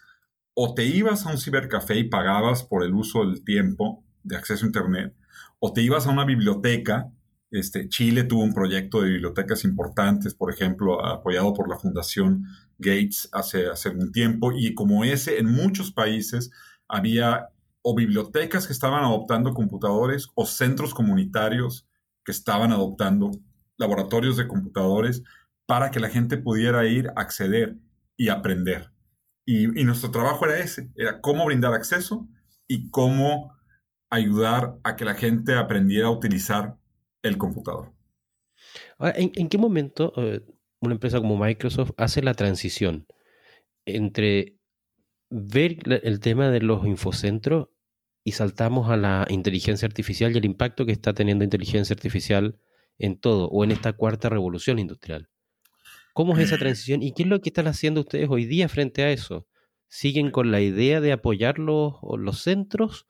o 0.54 0.76
te 0.76 0.86
ibas 0.86 1.26
a 1.26 1.32
un 1.32 1.40
cibercafé 1.40 1.96
y 1.98 2.10
pagabas 2.10 2.64
por 2.64 2.84
el 2.84 2.94
uso 2.94 3.26
del 3.26 3.44
tiempo 3.44 4.04
de 4.24 4.36
acceso 4.36 4.66
a 4.66 4.68
Internet, 4.68 5.16
o 5.58 5.74
te 5.74 5.82
ibas 5.82 6.06
a 6.06 6.12
una 6.12 6.26
biblioteca. 6.26 7.12
Este, 7.52 7.90
Chile 7.90 8.24
tuvo 8.24 8.44
un 8.44 8.54
proyecto 8.54 9.02
de 9.02 9.10
bibliotecas 9.10 9.64
importantes, 9.64 10.36
por 10.36 10.54
ejemplo, 10.54 11.04
apoyado 11.04 11.54
por 11.54 11.68
la 11.68 11.80
Fundación 11.80 12.46
Gates 12.78 13.28
hace, 13.32 13.68
hace 13.68 13.90
un 13.90 14.12
tiempo 14.12 14.52
y 14.56 14.74
como 14.74 15.04
ese 15.04 15.40
en 15.40 15.52
muchos 15.52 15.92
países 15.92 16.52
había 16.88 17.50
o 17.82 17.96
bibliotecas 17.96 18.68
que 18.68 18.74
estaban 18.74 19.04
adoptando 19.04 19.54
computadores 19.54 20.28
o 20.36 20.46
centros 20.46 20.94
comunitarios 20.94 21.88
que 22.24 22.32
estaban 22.32 22.72
adoptando 22.72 23.32
laboratorios 23.78 24.38
de 24.38 24.48
computadores 24.48 25.24
para 25.66 25.92
que 25.92 26.00
la 26.00 26.10
gente 26.10 26.38
pudiera 26.38 26.86
ir, 26.88 27.12
acceder 27.16 27.78
y 28.18 28.30
aprender. 28.30 28.92
Y, 29.46 29.68
nuestro 29.84 30.12
trabajo 30.12 30.46
era 30.46 30.60
ese, 30.60 30.92
era 30.96 31.22
cómo 31.22 31.46
brindar 31.46 31.74
acceso 31.74 32.28
y 32.68 32.90
cómo 32.92 33.56
ayudar 34.10 34.76
a 34.84 34.96
que 34.96 35.06
la 35.06 35.16
gente 35.16 35.56
aprendiera 35.56 36.08
a 36.08 36.12
utilizar 36.12 36.79
el 37.24 37.38
computador. 37.38 37.94
¿en, 39.00 39.50
qué 39.50 39.58
momento 39.58 40.14
eh, 40.18 40.42
una 40.80 40.94
empresa 40.94 41.20
como 41.20 41.38
Microsoft 41.38 41.92
hace 41.98 42.22
la 42.22 42.34
transición 42.34 43.08
entre 43.86 44.58
ver 45.30 45.78
el 46.04 46.20
tema 46.20 46.50
de 46.50 46.62
los 46.62 46.86
infocentros 46.86 47.70
y 48.24 48.34
saltamos 48.34 48.90
a 48.90 48.98
la 48.98 49.26
inteligencia 49.30 49.86
artificial 49.88 50.34
y 50.34 50.38
el 50.38 50.46
impacto 50.46 50.86
que 50.86 50.92
está 50.92 51.14
teniendo 51.14 51.44
inteligencia 51.44 51.94
artificial 51.94 52.60
en 52.98 53.18
todo 53.18 53.48
o 53.48 53.64
en 53.64 53.72
esta 53.72 53.94
cuarta 53.94 54.30
revolución 54.30 54.80
industrial. 54.80 55.30
¿Cómo 56.14 56.38
es 56.38 56.46
esa 56.46 56.58
transición 56.60 57.02
y 57.02 57.14
qué 57.14 57.24
es 57.24 57.30
lo 57.30 57.42
que 57.42 57.50
están 57.50 57.68
haciendo 57.68 58.02
ustedes 58.02 58.30
hoy 58.30 58.46
día 58.46 58.68
frente 58.70 59.04
a 59.04 59.12
eso? 59.12 59.48
¿Siguen 59.88 60.32
con 60.32 60.52
la 60.52 60.62
idea 60.62 61.02
de 61.02 61.12
apoyar 61.12 61.58
los, 61.58 61.96
los 62.18 62.42
centros 62.42 63.08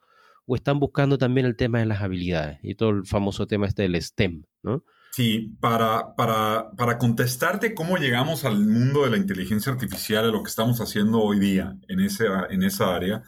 o 0.50 0.56
están 0.56 0.80
buscando 0.80 1.16
también 1.16 1.46
el 1.46 1.54
tema 1.54 1.78
de 1.78 1.86
las 1.86 2.02
habilidades 2.02 2.58
y 2.64 2.74
todo 2.74 2.90
el 2.90 3.06
famoso 3.06 3.46
tema 3.46 3.68
este 3.68 3.82
del 3.82 4.02
STEM, 4.02 4.42
¿no? 4.64 4.82
Sí, 5.12 5.56
para, 5.60 6.16
para, 6.16 6.72
para, 6.76 6.98
contestarte 6.98 7.72
cómo 7.72 7.98
llegamos 7.98 8.44
al 8.44 8.58
mundo 8.58 9.04
de 9.04 9.10
la 9.10 9.16
inteligencia 9.16 9.70
artificial, 9.70 10.24
a 10.24 10.28
lo 10.28 10.42
que 10.42 10.48
estamos 10.48 10.80
haciendo 10.80 11.20
hoy 11.20 11.38
día 11.38 11.76
en, 11.86 12.00
ese, 12.00 12.26
en 12.50 12.64
esa 12.64 12.96
área, 12.96 13.22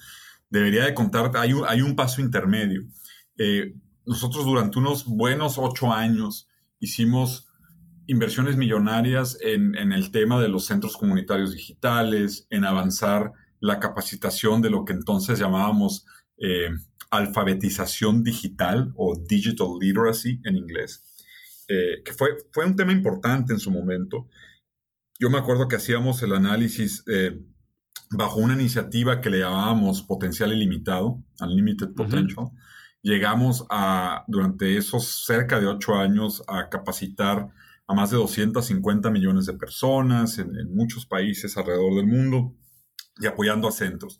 debería 0.50 0.84
de 0.84 0.94
contarte, 0.94 1.38
hay 1.38 1.52
un, 1.52 1.64
hay 1.68 1.80
un 1.80 1.94
paso 1.94 2.20
intermedio. 2.20 2.82
Eh, 3.38 3.72
nosotros 4.04 4.44
durante 4.44 4.80
unos 4.80 5.06
buenos 5.06 5.58
ocho 5.58 5.92
años 5.92 6.48
hicimos 6.80 7.52
inversiones 8.08 8.56
millonarias 8.56 9.38
en, 9.42 9.76
en, 9.76 9.92
el 9.92 10.10
tema 10.10 10.40
de 10.40 10.48
los 10.48 10.66
centros 10.66 10.96
comunitarios 10.96 11.52
digitales, 11.52 12.48
en 12.50 12.64
avanzar 12.64 13.30
la 13.60 13.78
capacitación 13.78 14.60
de 14.60 14.70
lo 14.70 14.84
que 14.84 14.92
entonces 14.92 15.38
llamábamos 15.38 16.04
eh, 16.44 16.70
alfabetización 17.12 18.24
digital 18.24 18.92
o 18.96 19.14
digital 19.14 19.68
literacy 19.78 20.40
en 20.44 20.56
inglés. 20.56 21.04
Eh, 21.68 22.02
que 22.04 22.12
fue, 22.14 22.30
fue 22.52 22.64
un 22.64 22.74
tema 22.74 22.90
importante 22.90 23.52
en 23.52 23.60
su 23.60 23.70
momento. 23.70 24.28
Yo 25.20 25.28
me 25.28 25.38
acuerdo 25.38 25.68
que 25.68 25.76
hacíamos 25.76 26.22
el 26.22 26.32
análisis 26.32 27.04
eh, 27.06 27.38
bajo 28.10 28.40
una 28.40 28.54
iniciativa 28.54 29.20
que 29.20 29.28
le 29.28 29.40
llamábamos 29.40 30.02
potencial 30.02 30.54
ilimitado, 30.54 31.22
unlimited 31.38 31.92
potential. 31.94 32.46
Llegamos 33.02 33.66
a, 33.68 34.24
durante 34.26 34.78
esos 34.78 35.26
cerca 35.26 35.60
de 35.60 35.66
ocho 35.66 35.94
años, 35.94 36.42
a 36.48 36.70
capacitar 36.70 37.48
a 37.86 37.94
más 37.94 38.10
de 38.10 38.16
250 38.16 39.10
millones 39.10 39.44
de 39.44 39.52
personas 39.52 40.38
en, 40.38 40.56
en 40.56 40.74
muchos 40.74 41.04
países 41.04 41.58
alrededor 41.58 41.94
del 41.94 42.06
mundo 42.06 42.56
y 43.20 43.26
apoyando 43.26 43.68
a 43.68 43.72
centros. 43.72 44.18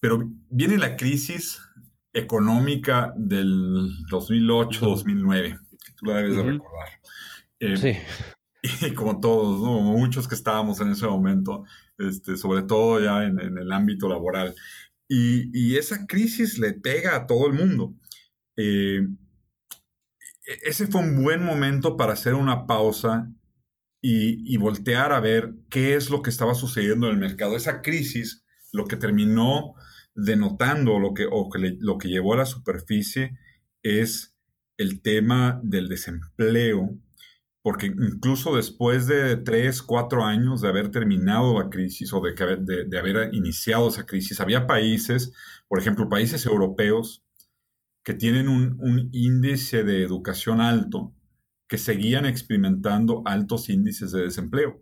Pero 0.00 0.28
viene 0.50 0.76
la 0.76 0.96
crisis 0.96 1.60
económica 2.16 3.12
del 3.16 3.90
2008-2009 4.10 5.60
tú 5.96 6.06
la 6.06 6.16
debes 6.16 6.36
de 6.36 6.42
recordar. 6.42 6.88
Eh, 7.60 7.76
sí. 7.76 7.92
Y 8.88 8.94
como 8.94 9.20
todos, 9.20 9.60
muchos 9.60 10.26
que 10.26 10.34
estábamos 10.34 10.80
en 10.80 10.90
ese 10.90 11.06
momento, 11.06 11.62
este, 11.98 12.36
sobre 12.36 12.62
todo 12.62 13.00
ya 13.00 13.22
en, 13.22 13.38
el 13.38 13.70
ámbito 13.70 14.08
laboral. 14.08 14.56
Y, 15.08 15.76
esa 15.76 16.04
crisis 16.06 16.58
le 16.58 16.72
pega 16.72 17.14
a 17.14 17.26
todo 17.28 17.46
el 17.46 17.52
mundo. 17.52 17.94
Eh, 18.56 19.06
e-, 20.46 20.58
ese 20.64 20.88
fue 20.88 21.00
un 21.00 21.22
buen 21.22 21.44
momento 21.44 21.96
para 21.96 22.14
hacer 22.14 22.34
una 22.34 22.66
pausa 22.66 23.30
y, 24.02 24.56
voltear 24.56 25.12
a 25.12 25.20
ver 25.20 25.54
qué 25.70 25.94
es 25.94 26.10
lo 26.10 26.20
que 26.22 26.30
estaba 26.30 26.56
sucediendo 26.56 27.06
en 27.06 27.12
el 27.12 27.20
mercado. 27.20 27.56
Esa 27.56 27.82
crisis, 27.82 28.44
lo 28.72 28.86
que 28.86 28.96
terminó 28.96 29.74
denotando, 30.16 30.98
lo 30.98 31.14
que, 31.14 31.28
lo 31.78 31.98
que 31.98 32.08
llevó 32.08 32.34
a 32.34 32.38
la 32.38 32.46
superficie, 32.46 33.38
es 33.82 34.34
el 34.78 35.00
tema 35.00 35.60
del 35.62 35.88
desempleo, 35.88 36.98
porque 37.62 37.86
incluso 37.86 38.56
después 38.56 39.06
de 39.06 39.36
tres, 39.36 39.82
cuatro 39.82 40.24
años 40.24 40.60
de 40.60 40.68
haber 40.68 40.90
terminado 40.90 41.60
la 41.60 41.68
crisis 41.68 42.12
o 42.12 42.20
de, 42.20 42.86
de, 42.86 42.98
haber 42.98 43.34
iniciado 43.34 43.88
esa 43.88 44.06
crisis, 44.06 44.40
había 44.40 44.66
países, 44.66 45.32
por 45.68 45.78
ejemplo, 45.78 46.08
países 46.08 46.46
europeos, 46.46 47.24
que 48.04 48.14
tienen 48.14 48.48
un, 48.48 49.10
índice 49.12 49.82
de 49.82 50.04
educación 50.04 50.60
alto, 50.60 51.12
que 51.68 51.76
seguían 51.76 52.24
experimentando 52.24 53.22
altos 53.24 53.68
índices 53.68 54.12
de 54.12 54.22
desempleo, 54.22 54.80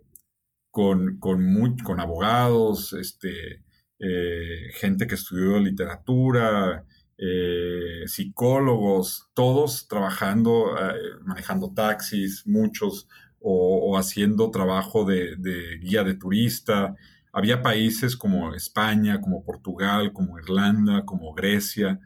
con, 0.70 1.18
con, 1.18 1.78
con 1.78 2.00
abogados, 2.00 2.92
este, 2.92 3.63
eh, 3.98 4.70
gente 4.74 5.06
que 5.06 5.14
estudió 5.14 5.58
literatura, 5.58 6.84
eh, 7.16 8.02
psicólogos, 8.06 9.30
todos 9.34 9.86
trabajando, 9.88 10.76
eh, 10.76 10.94
manejando 11.24 11.72
taxis, 11.72 12.46
muchos, 12.46 13.08
o, 13.40 13.96
haciendo 13.98 14.50
trabajo 14.50 15.04
de, 15.04 15.36
guía 15.80 16.02
de 16.02 16.14
turista. 16.14 16.96
Había 17.32 17.62
países 17.62 18.16
como 18.16 18.54
España, 18.54 19.20
como 19.20 19.44
Portugal, 19.44 20.12
como 20.12 20.38
Irlanda, 20.38 21.04
como 21.04 21.34
Grecia, 21.34 22.00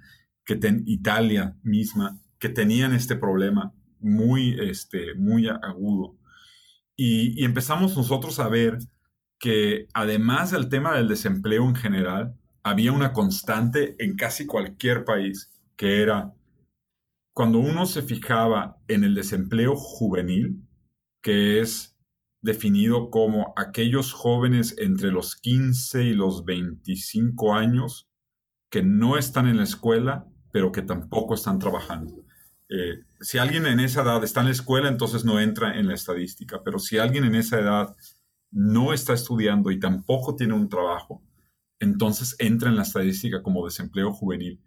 que 0.45 0.59
Italia 0.87 1.57
misma, 1.62 2.18
que 2.38 2.49
tenían 2.49 2.92
este 2.95 3.16
problema 3.16 3.73
muy, 4.00 4.59
este, 4.61 5.14
muy 5.14 5.49
agudo. 5.49 6.16
y 6.97 7.45
empezamos 7.45 7.97
nosotros 7.97 8.40
a 8.40 8.49
ver 8.49 8.78
que 9.38 9.87
además 9.95 10.50
del 10.50 10.68
tema 10.68 10.97
del 10.97 11.09
desempleo 11.09 11.64
en 11.64 11.75
general, 11.75 12.35
había 12.62 12.92
una 12.92 13.12
constante 13.12 13.97
en 13.99 14.16
casi 14.16 14.47
cualquier 14.47 15.04
país, 15.04 15.52
que 15.76 16.02
era 16.02 16.35
cuando 17.33 17.59
uno 17.61 17.87
se 17.87 18.02
fijaba 18.02 18.78
en 18.88 19.04
el 19.04 19.14
desempleo 19.14 19.76
juvenil, 19.76 20.66
que 21.23 21.61
es 21.61 21.97
definido 22.42 23.11
como 23.11 23.52
aquellos 23.57 24.12
jóvenes 24.12 24.76
entre 24.78 25.11
los 25.11 25.37
15 25.37 26.04
y 26.04 26.14
los 26.14 26.45
25 26.45 27.54
años 27.54 28.09
que 28.71 28.83
no 28.83 29.16
están 29.16 29.47
en 29.47 29.57
la 29.57 29.64
escuela, 29.64 30.26
pero 30.52 30.73
que 30.73 30.83
tampoco 30.83 31.35
están 31.35 31.59
trabajando. 31.59 32.25
Eh, 32.68 33.04
si 33.21 33.38
alguien 33.38 33.66
en 33.66 33.80
esa 33.80 34.02
edad 34.02 34.23
está 34.23 34.40
en 34.40 34.47
la 34.47 34.52
escuela, 34.52 34.88
entonces 34.88 35.25
no 35.25 35.40
entra 35.40 35.78
en 35.78 35.87
la 35.87 35.95
estadística, 35.95 36.62
pero 36.64 36.78
si 36.78 36.99
alguien 36.99 37.25
en 37.25 37.35
esa 37.35 37.59
edad 37.59 37.97
no 38.50 38.93
está 38.93 39.12
estudiando 39.12 39.71
y 39.71 39.78
tampoco 39.78 40.37
tiene 40.37 40.55
un 40.55 40.69
trabajo, 40.69 41.23
entonces 41.81 42.37
entra 42.38 42.69
en 42.69 42.76
la 42.76 42.83
estadística 42.83 43.43
como 43.43 43.64
desempleo 43.64 44.12
juvenil. 44.12 44.61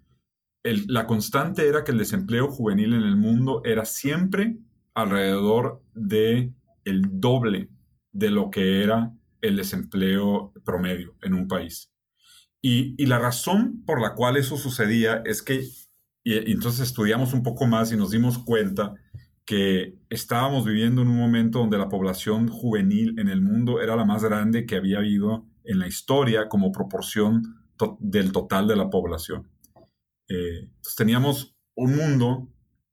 la 0.64 1.08
constante 1.08 1.68
era 1.68 1.84
que 1.84 1.92
el 1.92 1.98
desempleo 1.98 2.48
juvenil 2.50 2.94
en 2.94 3.04
el 3.04 3.18
mundo 3.18 3.62
era 3.66 3.86
siempre 3.86 4.58
alrededor 4.94 5.82
de 5.94 6.54
el 6.86 7.20
doble 7.20 7.70
de 8.12 8.30
lo 8.30 8.52
que 8.52 8.84
era 8.84 9.14
el 9.42 9.56
desempleo 9.56 10.54
promedio 10.64 11.16
en 11.22 11.34
un 11.34 11.48
país. 11.48 11.92
Y, 12.62 13.06
la 13.08 13.18
razón 13.18 13.84
por 13.86 14.00
la 14.02 14.14
cual 14.14 14.38
eso 14.38 14.56
sucedía 14.56 15.24
es 15.26 15.42
que, 15.42 15.68
y 16.24 16.52
entonces 16.52 16.82
estudiamos 16.82 17.34
un 17.34 17.42
poco 17.42 17.66
más 17.66 17.92
y 17.92 17.98
nos 17.98 18.12
dimos 18.12 18.38
cuenta 18.38 18.94
que 19.46 19.96
estábamos 20.10 20.66
viviendo 20.66 21.02
en 21.02 21.10
un 21.10 21.18
momento 21.18 21.60
donde 21.60 21.78
la 21.78 21.90
población 21.90 22.48
juvenil 22.48 23.20
en 23.20 23.28
el 23.28 23.42
mundo 23.42 23.82
era 23.82 23.96
la 23.96 24.06
más 24.06 24.24
grande 24.24 24.66
que 24.66 24.76
había 24.76 25.00
habido 25.00 25.46
en 25.64 25.80
la 25.80 25.88
historia 25.88 26.48
como 26.48 26.72
proporción 26.72 27.42
del 28.00 28.32
total 28.32 28.68
de 28.68 28.76
la 28.76 28.90
población. 28.90 29.50
Eh, 30.30 30.70
teníamos 30.96 31.56
un 31.76 31.96
mundo 31.96 32.48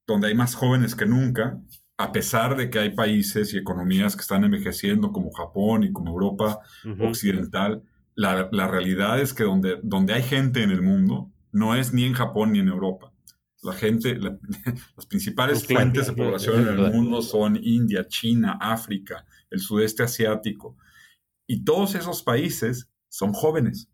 donde 0.07 0.29
hay 0.29 0.35
más 0.35 0.55
jóvenes 0.55 0.95
que 0.95 1.07
nunca, 1.07 1.61
a 1.99 2.13
pesar 2.13 2.57
de 2.57 2.71
que 2.71 2.79
hay 2.79 2.95
países 2.95 3.53
y 3.53 3.59
economías 3.59 4.17
que 4.17 4.23
están 4.23 4.45
envejeciendo 4.45 5.13
como 5.13 5.31
Japón 5.33 5.85
y 5.85 5.93
como 5.93 6.13
Europa 6.13 6.61
occidental, 7.01 7.83
la, 8.15 8.49
realidad 8.51 9.21
es 9.21 9.35
que 9.35 9.45
donde, 9.45 9.79
donde 9.83 10.15
hay 10.15 10.23
gente 10.23 10.63
en 10.63 10.71
el 10.71 10.83
mundo 10.83 11.31
no 11.53 11.75
es 11.75 11.93
ni 11.93 12.05
en 12.05 12.15
Japón 12.15 12.53
ni 12.53 12.61
en 12.61 12.69
Europa. 12.69 13.13
La 13.63 13.73
gente, 13.73 14.19
las 14.97 15.07
principales 15.07 15.67
fuentes 15.67 16.07
de 16.07 16.13
población 16.13 16.61
en 16.63 16.69
el 16.69 16.93
mundo 16.93 17.23
son 17.23 17.59
India, 17.61 18.07
China, 18.07 18.59
África, 18.61 19.25
el 19.51 19.61
sudeste 19.61 20.03
asiático. 20.03 20.77
Y 21.47 21.65
todos 21.65 21.95
esos 21.95 22.23
países 22.23 22.91
son 23.09 23.33
jóvenes. 23.33 23.89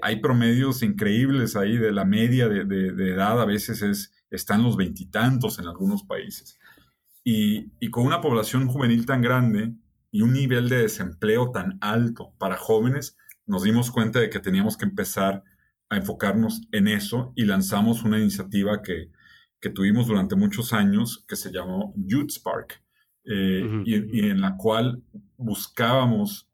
Hay 0.00 0.20
promedios 0.20 0.82
increíbles 0.82 1.56
ahí 1.56 1.76
de 1.76 1.92
la 1.92 2.04
media 2.04 2.48
de, 2.48 3.10
edad, 3.10 3.40
a 3.40 3.44
veces 3.44 3.82
es, 3.82 4.12
están 4.30 4.62
los 4.62 4.76
veintitantos 4.76 5.58
en 5.58 5.66
algunos 5.66 6.04
países. 6.04 6.58
Y, 7.24 7.72
y 7.78 7.90
con 7.90 8.06
una 8.06 8.20
población 8.20 8.68
juvenil 8.68 9.04
tan 9.04 9.20
grande 9.20 9.74
y 10.10 10.22
un 10.22 10.32
nivel 10.32 10.68
de 10.68 10.82
desempleo 10.82 11.50
tan 11.50 11.78
alto 11.80 12.34
para 12.38 12.56
jóvenes, 12.56 13.16
nos 13.46 13.64
dimos 13.64 13.90
cuenta 13.90 14.20
de 14.20 14.30
que 14.30 14.40
teníamos 14.40 14.76
que 14.76 14.84
empezar 14.84 15.42
a 15.92 15.96
enfocarnos 15.98 16.62
en 16.72 16.88
eso 16.88 17.32
y 17.36 17.44
lanzamos 17.44 18.02
una 18.02 18.18
iniciativa 18.18 18.82
que, 18.82 19.10
que 19.60 19.68
tuvimos 19.68 20.06
durante 20.06 20.36
muchos 20.36 20.72
años 20.72 21.22
que 21.28 21.36
se 21.36 21.52
llamó 21.52 21.92
Youth 21.96 22.30
Spark, 22.30 22.82
eh, 23.24 23.82
y, 23.84 24.26
en 24.26 24.40
la 24.40 24.56
cual 24.56 25.02
buscábamos 25.36 26.48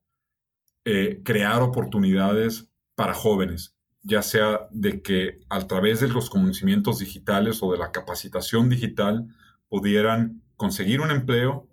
eh, 0.85 1.23
crear 1.25 1.62
oportunidades 1.62 2.68
para 2.97 3.14
jóvenes, 3.14 3.76
ya 4.02 4.23
sea 4.23 4.66
de 4.73 5.00
que 5.00 5.38
a 5.49 5.66
través 5.66 6.00
de 6.00 6.09
los 6.09 6.28
conocimientos 6.28 6.99
digitales 6.99 7.62
o 7.62 7.71
de 7.71 7.78
la 7.78 7.92
capacitación 7.92 8.68
digital 8.68 9.28
pudieran 9.68 10.42
conseguir 10.57 11.00
un 11.00 11.12
empleo, 11.12 11.68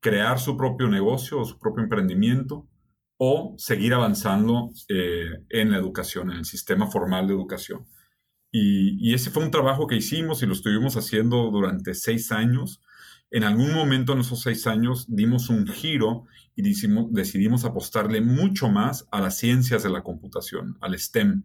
crear 0.00 0.40
su 0.40 0.56
propio 0.56 0.88
negocio 0.88 1.40
o 1.40 1.44
su 1.44 1.58
propio 1.58 1.84
emprendimiento 1.84 2.66
o 3.18 3.54
seguir 3.58 3.94
avanzando 3.94 4.70
eh, 4.88 5.30
en 5.48 5.70
la 5.70 5.78
educación, 5.78 6.30
en 6.30 6.38
el 6.38 6.44
sistema 6.44 6.86
formal 6.86 7.26
de 7.26 7.34
educación. 7.34 7.86
Y, 8.52 9.12
ese 9.12 9.30
fue 9.30 9.44
un 9.44 9.50
trabajo 9.50 9.86
que 9.86 9.96
hicimos 9.96 10.42
y 10.42 10.46
lo 10.46 10.52
estuvimos 10.52 10.96
haciendo 10.96 11.50
durante 11.50 11.94
seis 11.94 12.32
años. 12.32 12.80
En 13.30 13.44
algún 13.44 13.74
momento 13.74 14.12
en 14.12 14.20
esos 14.20 14.40
seis 14.40 14.66
años 14.66 15.04
dimos 15.08 15.50
un 15.50 15.66
giro 15.66 16.24
y 16.54 16.62
decidimos 16.62 17.64
apostarle 17.64 18.20
mucho 18.20 18.68
más 18.70 19.06
a 19.10 19.20
las 19.20 19.36
ciencias 19.36 19.82
de 19.82 19.90
la 19.90 20.02
computación, 20.02 20.78
al 20.80 20.98
STEM, 20.98 21.42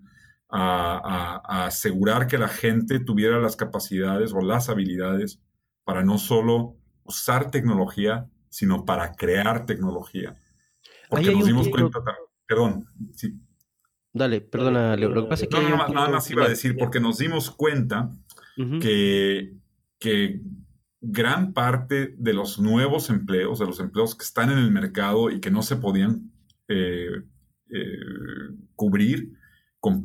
a, 0.50 1.42
a 1.44 1.66
asegurar 1.66 2.28
que 2.28 2.38
la 2.38 2.48
gente 2.48 3.00
tuviera 3.00 3.40
las 3.40 3.56
capacidades 3.56 4.32
o 4.34 4.42
las 4.42 4.70
habilidades 4.70 5.42
para 5.84 6.04
no 6.04 6.18
solo 6.18 6.78
usar 7.04 7.52
tecnología, 7.52 8.30
sino 8.50 8.86
para 8.86 9.14
crear 9.14 9.66
tecnología. 9.66 10.36
Porque 11.12 11.32
nos 11.32 11.46
dimos 11.46 11.68
cuenta, 11.68 12.00
perdón, 12.48 12.86
sí. 13.14 13.38
Dale, 14.14 14.40
perdona, 14.42 14.96
Lo 14.96 15.24
que 15.24 15.30
pasa 15.30 15.44
es 15.44 15.50
que. 15.50 15.62
No, 15.62 15.88
nada 15.90 16.10
más 16.10 16.32
iba 16.32 16.46
a 16.46 16.50
decir, 16.50 16.78
porque 16.78 17.02
nos 17.02 17.18
dimos 17.18 17.52
cuenta 17.52 18.16
que, 18.80 19.54
que 20.00 20.42
gran 21.02 21.54
parte 21.54 22.14
de 22.18 22.34
los 22.34 22.60
nuevos 22.60 23.10
empleos, 23.10 23.60
de 23.60 23.66
los 23.66 23.80
empleos 23.80 24.16
que 24.16 24.24
están 24.24 24.52
en 24.52 24.60
el 24.60 24.72
mercado 24.72 25.30
y 25.30 25.42
que 25.42 25.52
no 25.52 25.64
se 25.64 25.76
podían 25.76 26.32
eh, 26.70 27.24
eh, 27.70 27.98
cubrir 28.76 29.34
con, 29.80 30.02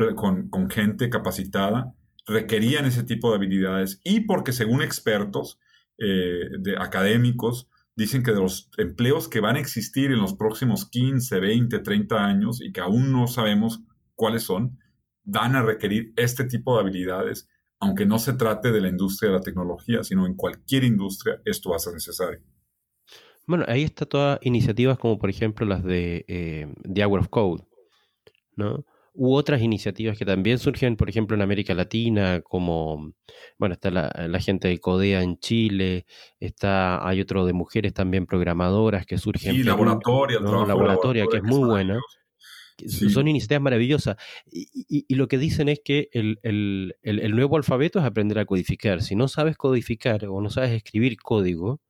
con, 0.51 0.71
gente 0.71 1.11
capacitada, 1.11 1.95
requerían 2.27 2.87
ese 2.87 3.05
tipo 3.05 3.31
de 3.31 3.37
habilidades 3.37 4.01
y 4.03 4.21
porque 4.21 4.53
según 4.53 4.83
expertos 4.83 5.61
eh, 5.99 6.49
de 6.59 6.77
académicos, 6.79 7.69
dicen 7.97 8.23
que 8.23 8.33
de 8.33 8.41
los 8.41 8.71
empleos 8.77 9.29
que 9.29 9.41
van 9.41 9.57
a 9.57 9.61
existir 9.61 10.13
en 10.13 10.21
los 10.21 10.35
próximos 10.35 10.89
15, 10.91 11.41
20, 11.41 11.79
30 11.79 12.25
años 12.25 12.61
y 12.63 12.71
que 12.71 12.83
aún 12.83 13.11
no 13.11 13.27
sabemos 13.27 13.83
cuáles 14.15 14.43
son, 14.43 14.79
van 15.25 15.57
a 15.57 15.63
requerir 15.63 16.13
este 16.17 16.45
tipo 16.45 16.75
de 16.75 16.83
habilidades, 16.83 17.49
aunque 17.81 18.07
no 18.07 18.19
se 18.19 18.35
trate 18.35 18.71
de 18.71 18.81
la 18.81 18.89
industria 18.89 19.31
de 19.31 19.39
la 19.39 19.43
tecnología, 19.43 20.05
sino 20.05 20.27
en 20.27 20.35
cualquier 20.35 20.85
industria 20.85 21.41
esto 21.45 21.71
va 21.71 21.77
a 21.77 21.81
ser 21.81 21.95
necesario. 21.95 22.41
Bueno, 23.47 23.65
ahí 23.67 23.83
está 23.83 24.05
todas 24.07 24.39
iniciativas 24.43 24.99
como 24.99 25.19
por 25.19 25.31
ejemplo 25.31 25.67
las 25.67 25.83
de 25.83 26.25
eh, 26.29 26.73
The 26.93 27.05
Hour 27.05 27.21
of 27.21 27.29
Code, 27.29 27.65
¿no? 28.57 28.85
U 29.17 29.35
otras 29.35 29.63
iniciativas 29.63 30.19
que 30.19 30.25
también 30.25 30.59
surgen, 30.59 30.97
por 30.97 31.09
ejemplo, 31.09 31.37
en 31.37 31.43
América 31.43 31.75
Latina, 31.75 32.41
como, 32.43 33.13
bueno, 33.59 33.73
está 33.73 33.91
la, 33.91 34.41
gente 34.41 34.69
de 34.69 34.79
CODEA 34.79 35.23
en 35.23 35.39
Chile, 35.39 36.07
está, 36.39 37.07
hay 37.07 37.21
otro 37.21 37.47
de 37.47 37.53
mujeres 37.53 37.95
también 37.95 38.27
programadoras 38.27 39.07
que 39.07 39.19
surgen. 39.19 39.55
Sí, 39.55 39.63
laboratoria, 39.63 40.39
laboratoria, 40.41 41.27
que 41.31 41.39
es 41.39 41.43
muy 41.43 41.67
buena. 41.67 41.99
Son 42.87 43.27
iniciativas 43.27 43.63
maravillosas. 43.63 44.17
Y, 44.51 45.15
lo 45.15 45.29
que 45.29 45.39
dicen 45.39 45.69
es 45.71 45.81
que 45.83 46.11
el, 46.13 46.95
nuevo 47.35 47.57
alfabeto 47.57 47.99
es 47.99 48.05
aprender 48.05 48.39
a 48.39 48.45
codificar. 48.45 49.03
Si 49.03 49.17
no 49.17 49.29
sabes 49.29 49.57
codificar 49.57 50.27
o 50.27 50.41
no 50.43 50.51
sabes 50.51 50.73
escribir 50.73 51.17
código, 51.17 51.81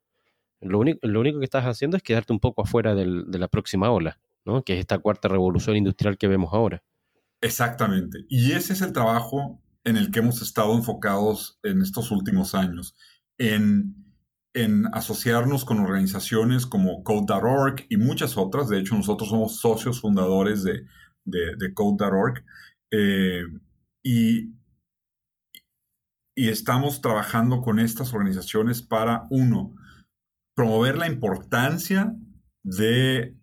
lo 0.61 0.79
único, 0.79 1.01
lo 1.03 1.21
único 1.21 1.41
que 1.41 1.45
estás 1.45 1.65
haciendo 1.65 1.97
es 1.97 2.03
quedarte 2.03 2.33
un 2.33 2.41
poco 2.41 2.63
afuera 2.63 2.95
de 2.95 3.39
la 3.39 3.49
próxima 3.49 3.91
ola, 3.91 4.21
¿no? 4.45 4.63
que 4.63 4.75
es 4.75 4.79
esta 4.79 4.99
cuarta 4.99 5.29
revolución 5.29 5.77
industrial 5.77 6.17
que 6.17 6.29
vemos 6.29 6.55
ahora. 6.55 6.83
Exactamente. 7.47 8.27
Y 8.29 8.53
ese 8.53 8.73
es 8.73 8.83
el 8.83 8.93
trabajo 8.93 9.63
en 9.85 9.97
el 9.97 10.11
que 10.11 10.19
hemos 10.19 10.43
estado 10.43 10.75
enfocados 10.75 11.61
en 11.63 11.81
estos 11.81 12.11
últimos 12.11 12.57
años, 12.57 12.97
en, 13.39 13.95
asociarnos 14.93 15.65
con 15.65 15.79
organizaciones 15.79 16.67
como 16.67 17.05
Code.org 17.05 17.87
y 17.89 17.99
muchas 17.99 18.37
otras. 18.37 18.69
De 18.69 18.81
hecho, 18.81 18.97
nosotros 18.97 19.29
somos 19.29 19.61
socios 19.61 20.01
fundadores 20.01 20.65
de, 20.65 20.87
de, 21.25 21.75
Code.org. 21.75 22.43
Eh, 22.91 23.43
y, 24.03 24.55
y 26.35 26.49
estamos 26.49 27.01
trabajando 27.01 27.61
con 27.61 27.79
estas 27.79 28.13
organizaciones 28.13 28.83
para, 28.83 29.27
uno, 29.31 29.75
promover 30.57 30.97
la 30.97 31.07
importancia 31.07 32.17
de, 32.67 33.37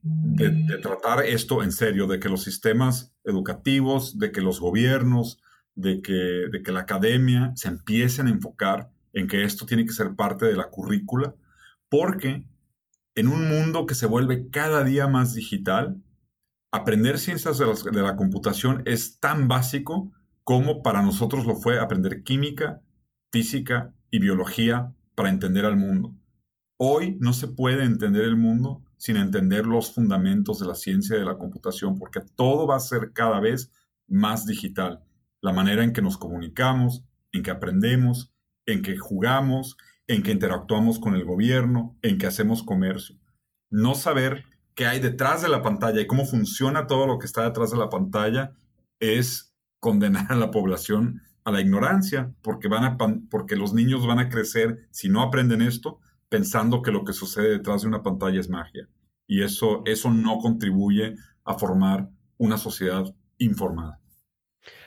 tratar 0.81 1.25
esto 1.25 1.63
en 1.63 1.71
serio, 1.71 2.07
de 2.07 2.19
que 2.19 2.27
los 2.27 2.43
sistemas 2.43 3.15
educativos, 3.23 4.19
de 4.19 4.33
que 4.33 4.41
los 4.41 4.59
gobiernos, 4.59 5.41
de 5.75 6.01
que, 6.01 6.13
de 6.51 6.61
que 6.61 6.73
la 6.73 6.81
academia 6.81 7.53
se 7.55 7.69
empiecen 7.69 8.27
a 8.27 8.31
enfocar 8.31 8.91
en 9.13 9.27
que 9.27 9.45
esto 9.45 9.65
tiene 9.65 9.85
que 9.85 9.93
ser 9.93 10.15
parte 10.15 10.45
de 10.45 10.57
la 10.57 10.69
currícula, 10.69 11.35
porque 11.89 12.45
en 13.15 13.27
un 13.29 13.47
mundo 13.47 13.85
que 13.85 13.95
se 13.95 14.07
vuelve 14.07 14.49
cada 14.49 14.83
día 14.83 15.07
más 15.07 15.33
digital, 15.33 16.03
aprender 16.71 17.17
ciencias 17.17 17.57
de, 17.57 17.91
de 17.91 18.01
la 18.01 18.17
computación 18.17 18.81
es 18.85 19.19
tan 19.19 19.47
básico 19.47 20.11
como 20.43 20.83
para 20.83 21.01
nosotros 21.01 21.45
lo 21.45 21.55
fue 21.55 21.79
aprender 21.79 22.23
química, 22.23 22.81
física 23.31 23.93
y 24.11 24.19
biología 24.19 24.93
para 25.15 25.29
entender 25.29 25.63
al 25.63 25.77
mundo. 25.77 26.13
Hoy 26.77 27.15
no 27.21 27.31
se 27.31 27.47
puede 27.47 27.85
entender 27.85 28.25
el 28.25 28.35
mundo 28.35 28.83
sin 29.03 29.17
entender 29.17 29.65
los 29.65 29.93
fundamentos 29.93 30.59
de 30.59 30.65
la 30.65 30.75
ciencia 30.75 31.17
de 31.17 31.25
la 31.25 31.37
computación, 31.37 31.99
porque 31.99 32.21
todo 32.21 32.65
va 32.65 32.77
a 32.77 32.79
ser 32.79 33.11
cada 33.11 33.41
vez 33.41 33.69
más 34.07 34.45
digital. 34.45 35.03
La 35.41 35.51
manera 35.51 35.83
en 35.83 35.91
que 35.91 36.01
nos 36.01 36.17
comunicamos, 36.17 37.03
en 37.33 37.43
que 37.43 37.51
aprendemos, 37.51 38.33
en 38.65 38.81
que 38.81 38.95
jugamos, 38.95 39.75
en 40.07 40.23
que 40.23 40.31
interactuamos 40.31 40.99
con 40.99 41.15
el 41.15 41.25
gobierno, 41.25 41.97
en 42.01 42.17
que 42.17 42.27
hacemos 42.27 42.63
comercio. 42.63 43.17
No 43.69 43.93
saber 43.93 44.45
qué 44.73 44.85
hay 44.85 45.01
detrás 45.01 45.41
de 45.41 45.49
la 45.49 45.61
pantalla 45.61 45.99
y 45.99 46.07
cómo 46.07 46.23
funciona 46.23 46.87
todo 46.87 47.05
lo 47.05 47.19
que 47.19 47.25
está 47.25 47.43
detrás 47.43 47.71
de 47.71 47.79
la 47.79 47.89
pantalla 47.89 48.53
es 49.01 49.53
condenar 49.81 50.31
a 50.31 50.37
la 50.37 50.49
población 50.49 51.21
a 51.43 51.51
la 51.51 51.59
ignorancia, 51.59 52.33
porque, 52.41 52.69
van 52.69 52.85
a, 52.85 52.97
porque 53.29 53.57
los 53.57 53.73
niños 53.73 54.07
van 54.07 54.19
a 54.19 54.29
crecer, 54.29 54.87
si 54.91 55.09
no 55.09 55.21
aprenden 55.21 55.61
esto, 55.61 55.99
pensando 56.33 56.81
que 56.81 56.91
lo 56.91 57.03
que 57.03 57.13
sucede 57.13 57.49
detrás 57.49 57.83
de 57.83 57.89
una 57.89 58.01
pantalla 58.01 58.39
es 58.39 58.49
magia. 58.49 58.89
Y 59.27 59.43
eso, 59.43 59.83
eso 59.85 60.11
no 60.11 60.37
contribuye 60.37 61.15
a 61.45 61.57
formar 61.57 62.09
una 62.37 62.57
sociedad 62.57 63.05
informada. 63.37 63.99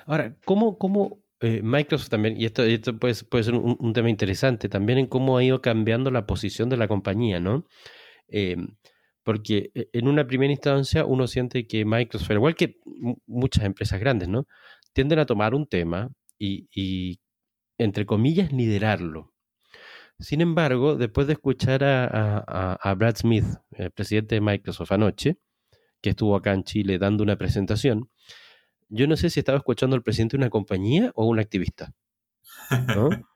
Ahora, 0.07 0.37
¿cómo, 0.45 0.79
cómo 0.79 1.23
eh, 1.41 1.61
Microsoft 1.63 2.09
también, 2.11 2.41
y 2.41 2.47
esto, 2.47 2.63
esto 2.63 2.99
puede, 2.99 3.15
puede 3.29 3.45
ser 3.45 3.55
un, 3.55 3.93
tema 3.93 4.09
interesante, 4.09 4.69
también 4.69 4.99
en 4.99 5.07
cómo 5.07 5.37
ha 5.37 5.45
ido 5.45 5.61
cambiando 5.61 6.11
la 6.11 6.27
posición 6.27 6.69
de 6.71 6.77
la 6.79 6.89
compañía, 6.89 7.41
¿no? 7.41 7.67
Em, 8.29 8.77
porque 9.23 9.71
eh, 9.75 9.89
en 9.93 10.09
una 10.09 10.27
primera 10.27 10.53
instancia 10.53 11.05
uno 11.05 11.27
siente 11.27 11.67
que 11.67 11.85
Microsoft, 11.85 12.31
igual 12.31 12.55
que 12.55 12.79
muchas 13.27 13.65
empresas 13.65 14.01
grandes, 14.01 14.29
¿no? 14.29 14.47
Tienden 14.95 15.19
a 15.19 15.27
tomar 15.27 15.55
un 15.55 15.67
tema 15.67 16.09
y, 16.39 16.69
y 16.75 17.21
entre 17.79 18.07
comillas, 18.07 18.53
liderarlo. 18.53 19.35
Sin 20.19 20.41
embargo, 20.41 20.97
después 20.97 21.27
de 21.27 21.35
escuchar 21.35 21.85
a, 21.85 22.95
Brad 22.97 23.17
Smith, 23.17 23.45
el 23.73 23.91
presidente 23.91 24.35
de 24.37 24.41
Microsoft 24.41 24.93
anoche, 24.93 25.39
que 26.01 26.11
estuvo 26.11 26.37
acá 26.37 26.53
en 26.53 26.65
Chile 26.65 26.99
dando 26.99 27.23
una 27.23 27.37
presentación, 27.37 28.11
yo 28.89 29.07
no 29.07 29.17
sé 29.17 29.31
si 29.31 29.41
estaba 29.41 29.59
escuchando 29.59 29.97
al 29.97 30.03
presidente 30.03 30.37
de 30.37 30.43
una 30.43 30.51
compañía 30.51 31.13
o 31.15 31.27
un 31.27 31.39
activista. 31.39 31.93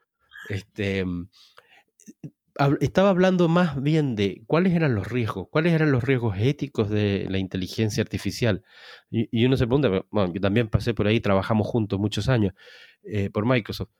este, 0.48 1.04
estaba 2.80 3.10
hablando 3.10 3.48
más 3.48 3.80
bien 3.82 4.16
de 4.16 4.42
cuáles 4.46 4.74
eran 4.74 4.94
los 4.94 5.08
riesgos, 5.08 5.48
cuáles 5.50 5.72
eran 5.72 5.92
los 5.92 6.04
riesgos 6.04 6.36
éticos 6.38 6.90
de 6.90 7.26
la 7.28 7.38
inteligencia 7.38 8.02
artificial. 8.02 8.62
Y, 9.10 9.44
uno 9.44 9.56
se 9.56 9.66
pregunta, 9.66 10.04
bueno, 10.10 10.32
yo 10.32 10.40
también 10.40 10.68
pasé 10.68 10.94
por 10.94 11.06
ahí, 11.06 11.20
trabajamos 11.20 11.66
juntos 11.66 11.98
muchos 11.98 12.28
años 12.28 12.54
eh, 13.02 13.30
por 13.30 13.46
Microsoft. 13.46 13.90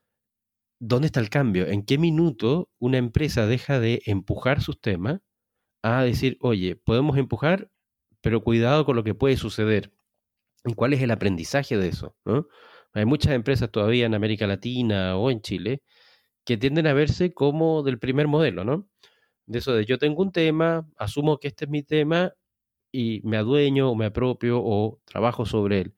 ¿Dónde 0.81 1.07
está 1.07 1.21
el 1.21 1.31
cambio? 1.31 1.67
¿En 1.69 1.85
qué 1.85 1.99
minuto 1.99 2.71
una 2.81 2.99
empresa 2.99 3.47
deja 3.47 3.81
de 3.81 4.03
empujar 4.07 4.63
sus 4.63 4.81
temas 4.81 5.21
a 5.83 6.03
decir, 6.03 6.39
oye, 6.41 6.77
podemos 6.77 7.19
empujar, 7.19 7.71
pero 8.23 8.43
cuidado 8.43 8.85
con 8.85 8.97
lo 8.97 9.05
que 9.05 9.15
puede 9.15 9.37
suceder? 9.37 9.93
¿Y 10.65 10.75
cuál 10.75 10.95
es 10.95 11.03
el 11.03 11.11
aprendizaje 11.13 11.79
de 11.79 11.89
eso? 11.89 12.17
Hay 12.95 13.05
muchas 13.07 13.33
empresas 13.35 13.71
todavía 13.71 14.07
en 14.07 14.15
América 14.15 14.47
Latina 14.47 15.17
o 15.17 15.31
en 15.31 15.43
Chile 15.43 15.83
que 16.45 16.57
tienden 16.57 16.87
a 16.87 16.95
verse 16.95 17.33
como 17.35 17.83
del 17.83 17.99
primer 17.99 18.29
modelo, 18.29 18.65
¿no? 18.65 18.89
De 19.47 19.59
eso 19.61 19.75
de 19.75 19.87
yo 19.87 19.99
tengo 19.99 20.23
un 20.23 20.33
tema, 20.33 20.89
asumo 20.99 21.39
que 21.39 21.49
este 21.49 21.67
es 21.67 21.71
mi 21.71 21.83
tema 21.83 22.35
y 22.93 23.21
me 23.25 23.37
adueño 23.39 23.91
o 23.91 23.97
me 23.97 24.07
apropio 24.07 24.61
o 24.63 25.01
trabajo 25.07 25.47
sobre 25.47 25.83
él. 25.83 25.95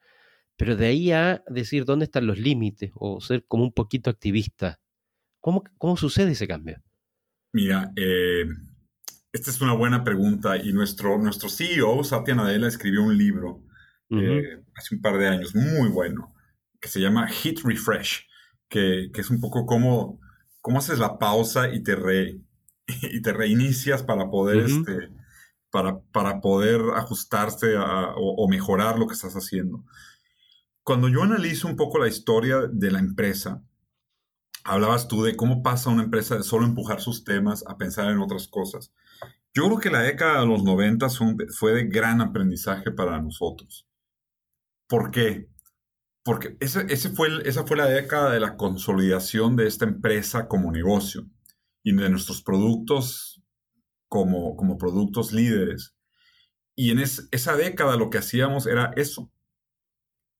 Pero 0.62 0.76
de 0.76 0.86
ahí 0.86 1.10
a 1.10 1.42
decir 1.48 1.84
dónde 1.84 2.04
están 2.04 2.24
los 2.24 2.38
límites 2.38 2.92
o 2.94 3.20
ser 3.20 3.44
como 3.48 3.64
un 3.64 3.72
poquito 3.72 4.10
activista, 4.10 4.78
¿cómo, 5.40 5.64
cómo 5.76 5.96
sucede 5.96 6.30
ese 6.30 6.46
cambio? 6.46 6.80
Mira, 7.52 7.90
eh, 7.96 8.44
esta 9.32 9.50
es 9.50 9.60
una 9.60 9.74
buena 9.74 10.04
pregunta 10.04 10.56
y 10.56 10.72
nuestro, 10.72 11.18
nuestro 11.18 11.48
CEO, 11.48 12.04
Satya 12.04 12.36
Nadella, 12.36 12.68
escribió 12.68 13.02
un 13.02 13.18
libro 13.18 13.64
eh, 14.10 14.62
hace 14.76 14.94
un 14.94 15.02
par 15.02 15.18
de 15.18 15.26
años, 15.26 15.52
muy 15.56 15.88
bueno, 15.88 16.32
que 16.80 16.88
se 16.88 17.00
llama 17.00 17.26
Hit 17.26 17.62
Refresh, 17.64 18.28
que, 18.68 19.10
es 19.12 19.30
un 19.30 19.40
poco 19.40 19.66
como 19.66 20.20
cómo 20.60 20.78
haces 20.78 21.00
la 21.00 21.18
pausa 21.18 21.74
y 21.74 21.82
te, 21.82 21.96
re, 21.96 22.38
y 22.86 23.20
te 23.20 23.32
reinicias 23.32 24.04
para 24.04 24.30
poder, 24.30 24.58
este, 24.58 25.10
para, 25.72 25.98
para, 26.12 26.40
poder 26.40 26.82
ajustarse 26.94 27.74
o, 27.76 28.46
mejorar 28.48 28.96
lo 28.96 29.08
que 29.08 29.14
estás 29.14 29.34
haciendo. 29.34 29.84
Cuando 30.84 31.08
yo 31.08 31.22
analizo 31.22 31.68
un 31.68 31.76
poco 31.76 31.98
la 31.98 32.08
historia 32.08 32.62
de 32.70 32.90
la 32.90 32.98
empresa, 32.98 33.62
hablabas 34.64 35.06
tú 35.06 35.22
de 35.22 35.36
cómo 35.36 35.62
pasa 35.62 35.90
una 35.90 36.02
empresa 36.02 36.36
de 36.36 36.42
solo 36.42 36.66
empujar 36.66 37.00
sus 37.00 37.24
temas 37.24 37.64
a 37.66 37.76
pensar 37.76 38.10
en 38.10 38.18
otras 38.18 38.48
cosas. 38.48 38.92
Yo 39.54 39.66
creo 39.66 39.78
que 39.78 39.90
la 39.90 40.00
década 40.00 40.40
de 40.40 40.46
los 40.46 40.64
90 40.64 41.08
fue 41.56 41.72
de 41.72 41.84
gran 41.84 42.20
aprendizaje 42.20 42.90
para 42.90 43.20
nosotros. 43.20 43.86
¿Por 44.88 45.10
qué? 45.10 45.48
Porque 46.24 46.56
ese, 46.60 47.10
fue, 47.10 47.28
esa 47.44 47.66
fue 47.66 47.76
la 47.76 47.86
década 47.86 48.32
de 48.32 48.40
la 48.40 48.56
consolidación 48.56 49.56
de 49.56 49.66
esta 49.66 49.84
empresa 49.84 50.48
como 50.48 50.72
negocio 50.72 51.26
y 51.82 51.94
de 51.94 52.10
nuestros 52.10 52.42
productos 52.42 53.42
como, 54.08 54.56
como 54.56 54.78
productos 54.78 55.32
líderes. 55.32 55.96
Y 56.74 56.90
en 56.90 57.00
esa 57.00 57.56
década 57.56 57.96
lo 57.96 58.08
que 58.08 58.18
hacíamos 58.18 58.66
era 58.66 58.92
eso, 58.96 59.30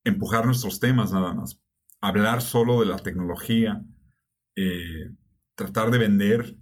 empujar 0.04 0.46
nuestros 0.46 0.80
temas 0.80 1.12
nada 1.12 1.34
más, 1.34 1.60
hablar 2.00 2.42
solo 2.42 2.80
de 2.80 2.86
la 2.86 2.96
tecnología, 2.96 3.82
eh, 4.56 5.10
tratar 5.54 5.90
de 5.90 5.98
vender 5.98 6.56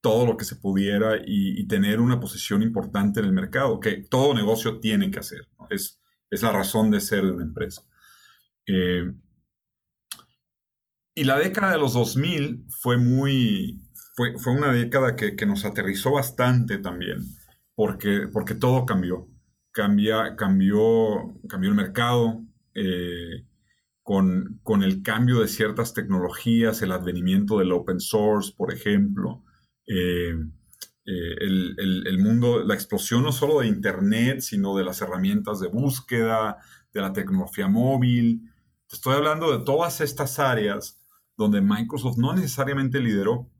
todo 0.00 0.26
lo 0.26 0.36
que 0.36 0.44
se 0.44 0.56
pudiera 0.56 1.18
y, 1.24 1.66
tener 1.66 2.00
una 2.00 2.20
posición 2.20 2.62
importante 2.62 3.20
en 3.20 3.26
el 3.26 3.32
mercado, 3.32 3.80
que 3.80 4.04
todo 4.10 4.34
negocio 4.34 4.80
tiene 4.80 5.10
que 5.10 5.18
hacer. 5.18 5.48
Es, 5.68 6.00
es 6.30 6.42
la 6.42 6.52
razón 6.52 6.90
de 6.90 7.00
ser 7.00 7.24
de 7.24 7.32
una 7.32 7.44
empresa. 7.44 7.82
Eh, 8.66 9.12
y 11.14 11.24
la 11.24 11.38
década 11.38 11.72
de 11.72 11.78
los 11.78 11.92
2000 11.92 12.64
fue 12.80 12.96
muy, 12.96 13.82
fue, 14.14 14.38
fue 14.38 14.54
una 14.54 14.72
década 14.72 15.16
que, 15.16 15.36
que, 15.36 15.46
nos 15.46 15.64
aterrizó 15.64 16.12
bastante 16.12 16.78
también, 16.78 17.18
porque, 17.74 18.28
porque 18.32 18.54
todo 18.54 18.86
cambió. 18.86 19.28
Cambia, 19.72 20.34
cambió, 20.34 21.38
cambió 21.48 21.70
el 21.70 21.76
mercado, 21.76 22.42
eh, 22.80 23.44
con, 24.02 24.58
con, 24.62 24.82
el 24.82 25.02
cambio 25.02 25.40
de 25.40 25.48
ciertas 25.48 25.92
tecnologías, 25.92 26.80
el 26.80 26.92
advenimiento 26.92 27.58
del 27.58 27.72
open 27.72 28.00
source, 28.00 28.52
por 28.56 28.72
ejemplo, 28.72 29.44
eh, 29.86 30.34
eh, 31.04 31.34
el, 31.40 32.04
el, 32.06 32.18
mundo, 32.18 32.64
la 32.64 32.74
explosión 32.74 33.22
no 33.22 33.32
solo 33.32 33.60
de 33.60 33.66
Internet, 33.66 34.40
sino 34.40 34.76
de 34.76 34.84
las 34.84 35.02
herramientas 35.02 35.60
de 35.60 35.68
búsqueda, 35.68 36.56
de 36.92 37.00
la 37.00 37.12
tecnología 37.12 37.68
móvil. 37.68 38.42
estoy 38.90 39.14
hablando 39.14 39.56
de 39.56 39.64
todas 39.64 40.00
estas 40.00 40.38
áreas 40.38 40.98
donde 41.36 41.60
Microsoft 41.60 42.16
no 42.16 42.34
necesariamente 42.34 43.00
lideró 43.00 43.50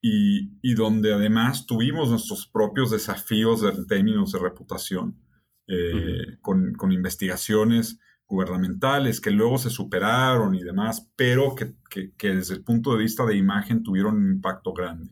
y, 0.00 0.52
y 0.62 0.74
donde 0.74 1.12
además 1.12 1.66
tuvimos 1.66 2.10
nuestros 2.10 2.46
propios 2.46 2.90
desafíos 2.90 3.62
en 3.64 3.86
términos 3.86 4.32
de 4.32 4.38
reputación, 4.38 5.20
eh, 5.66 6.38
con, 6.40 6.74
con, 6.74 6.92
investigaciones 6.92 7.98
gubernamentales 8.30 9.20
que 9.20 9.32
luego 9.32 9.58
se 9.58 9.70
superaron 9.70 10.54
y 10.54 10.62
demás, 10.62 11.10
pero 11.16 11.56
que, 11.56 11.74
que, 12.16 12.34
desde 12.34 12.54
el 12.54 12.62
punto 12.62 12.92
de 12.92 13.02
vista 13.02 13.26
de 13.26 13.36
imagen 13.36 13.82
tuvieron 13.82 14.16
un 14.16 14.30
impacto 14.34 14.72
grande. 14.72 15.10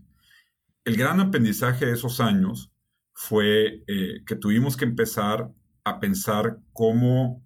El 0.85 0.97
gran 0.97 1.19
aprendizaje 1.19 1.85
de 1.85 1.95
esos 1.95 2.21
años 2.21 2.73
fue 3.13 3.83
eh, 3.89 4.23
que 4.25 4.37
tuvimos 4.37 4.77
que 4.77 4.85
empezar 4.85 5.51
a 5.83 5.99
pensar 5.99 6.61
cómo, 6.73 7.45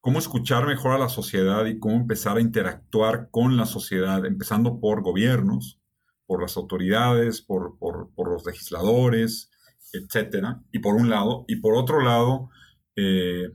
cómo 0.00 0.18
escuchar 0.18 0.66
mejor 0.66 0.92
a 0.92 0.98
la 0.98 1.08
sociedad 1.08 1.64
y 1.66 1.78
cómo 1.78 1.94
empezar 1.94 2.38
a 2.38 2.40
interactuar 2.40 3.28
con 3.30 3.56
la 3.56 3.66
sociedad, 3.66 4.26
empezando 4.26 4.80
por 4.80 5.02
gobiernos, 5.02 5.78
por 6.26 6.42
las 6.42 6.56
autoridades, 6.56 7.42
por, 7.42 7.76
los 7.80 8.44
legisladores, 8.44 9.52
etcétera, 9.92 10.64
y 10.72 10.80
por 10.80 10.96
un 10.96 11.08
lado, 11.08 11.44
y 11.46 11.60
por 11.60 11.76
otro 11.76 12.02
lado, 12.02 12.50
eh, 12.96 13.52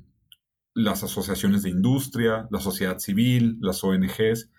las 0.74 1.04
asociaciones 1.04 1.64
de 1.64 1.70
industria, 1.70 2.48
la 2.50 2.60
sociedad 2.60 3.00
civil, 3.00 3.58
las 3.62 3.84
ONGs, 3.84 4.50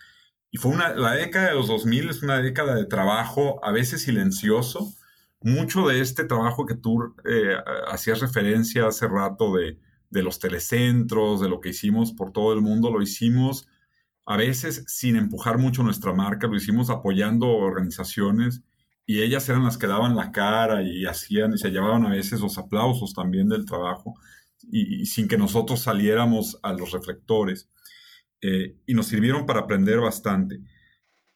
y 0.51 0.59
fue 0.59 0.73
una, 0.73 0.95
la 0.95 1.13
década 1.13 1.49
de 1.49 1.55
los 1.55 1.67
2000 1.69 2.11
es 2.11 2.23
una 2.23 2.43
década 2.43 2.75
de 2.75 2.85
trabajo 2.85 3.65
a 3.65 3.73
veces 3.73 4.03
silencioso. 4.03 4.93
Mucho 5.41 5.89
de 5.89 6.01
este 6.01 6.25
trabajo 6.25 6.67
que 6.67 6.75
tú 6.75 7.15
eh, 7.25 7.57
hacías 7.89 8.21
referencia 8.21 8.87
hace 8.87 9.09
rato 9.09 9.55
de, 9.55 9.79
de 10.11 10.23
los 10.23 10.39
telecentros, 10.39 11.41
de 11.41 11.49
lo 11.49 11.61
que 11.61 11.71
hicimos 11.71 12.13
por 12.13 12.33
todo 12.33 12.53
el 12.53 12.61
mundo, 12.61 12.91
lo 12.91 13.01
hicimos 13.01 13.67
a 14.27 14.37
veces 14.37 14.85
sin 14.87 15.17
empujar 15.17 15.57
mucho 15.57 15.83
nuestra 15.83 16.13
marca, 16.13 16.47
lo 16.47 16.57
hicimos 16.57 16.91
apoyando 16.91 17.49
organizaciones 17.49 18.63
y 19.07 19.23
ellas 19.23 19.49
eran 19.49 19.65
las 19.65 19.79
que 19.79 19.87
daban 19.87 20.17
la 20.17 20.33
cara 20.33 20.83
y 20.83 21.07
hacían 21.07 21.55
y 21.55 21.59
se 21.59 21.71
llevaban 21.71 22.05
a 22.05 22.11
veces 22.11 22.41
los 22.41 22.59
aplausos 22.59 23.15
también 23.15 23.49
del 23.49 23.65
trabajo 23.65 24.15
y 24.71 25.07
sin 25.07 25.29
que 25.29 25.39
nosotros 25.39 25.81
saliéramos 25.81 26.59
a 26.63 26.73
los 26.73 26.93
reflectores. 26.93 27.69
Eh, 28.43 28.77
y 28.87 28.95
nos 28.95 29.07
sirvieron 29.07 29.47
para 29.47 29.61
aprender 29.61 30.01
bastante. 30.01 30.61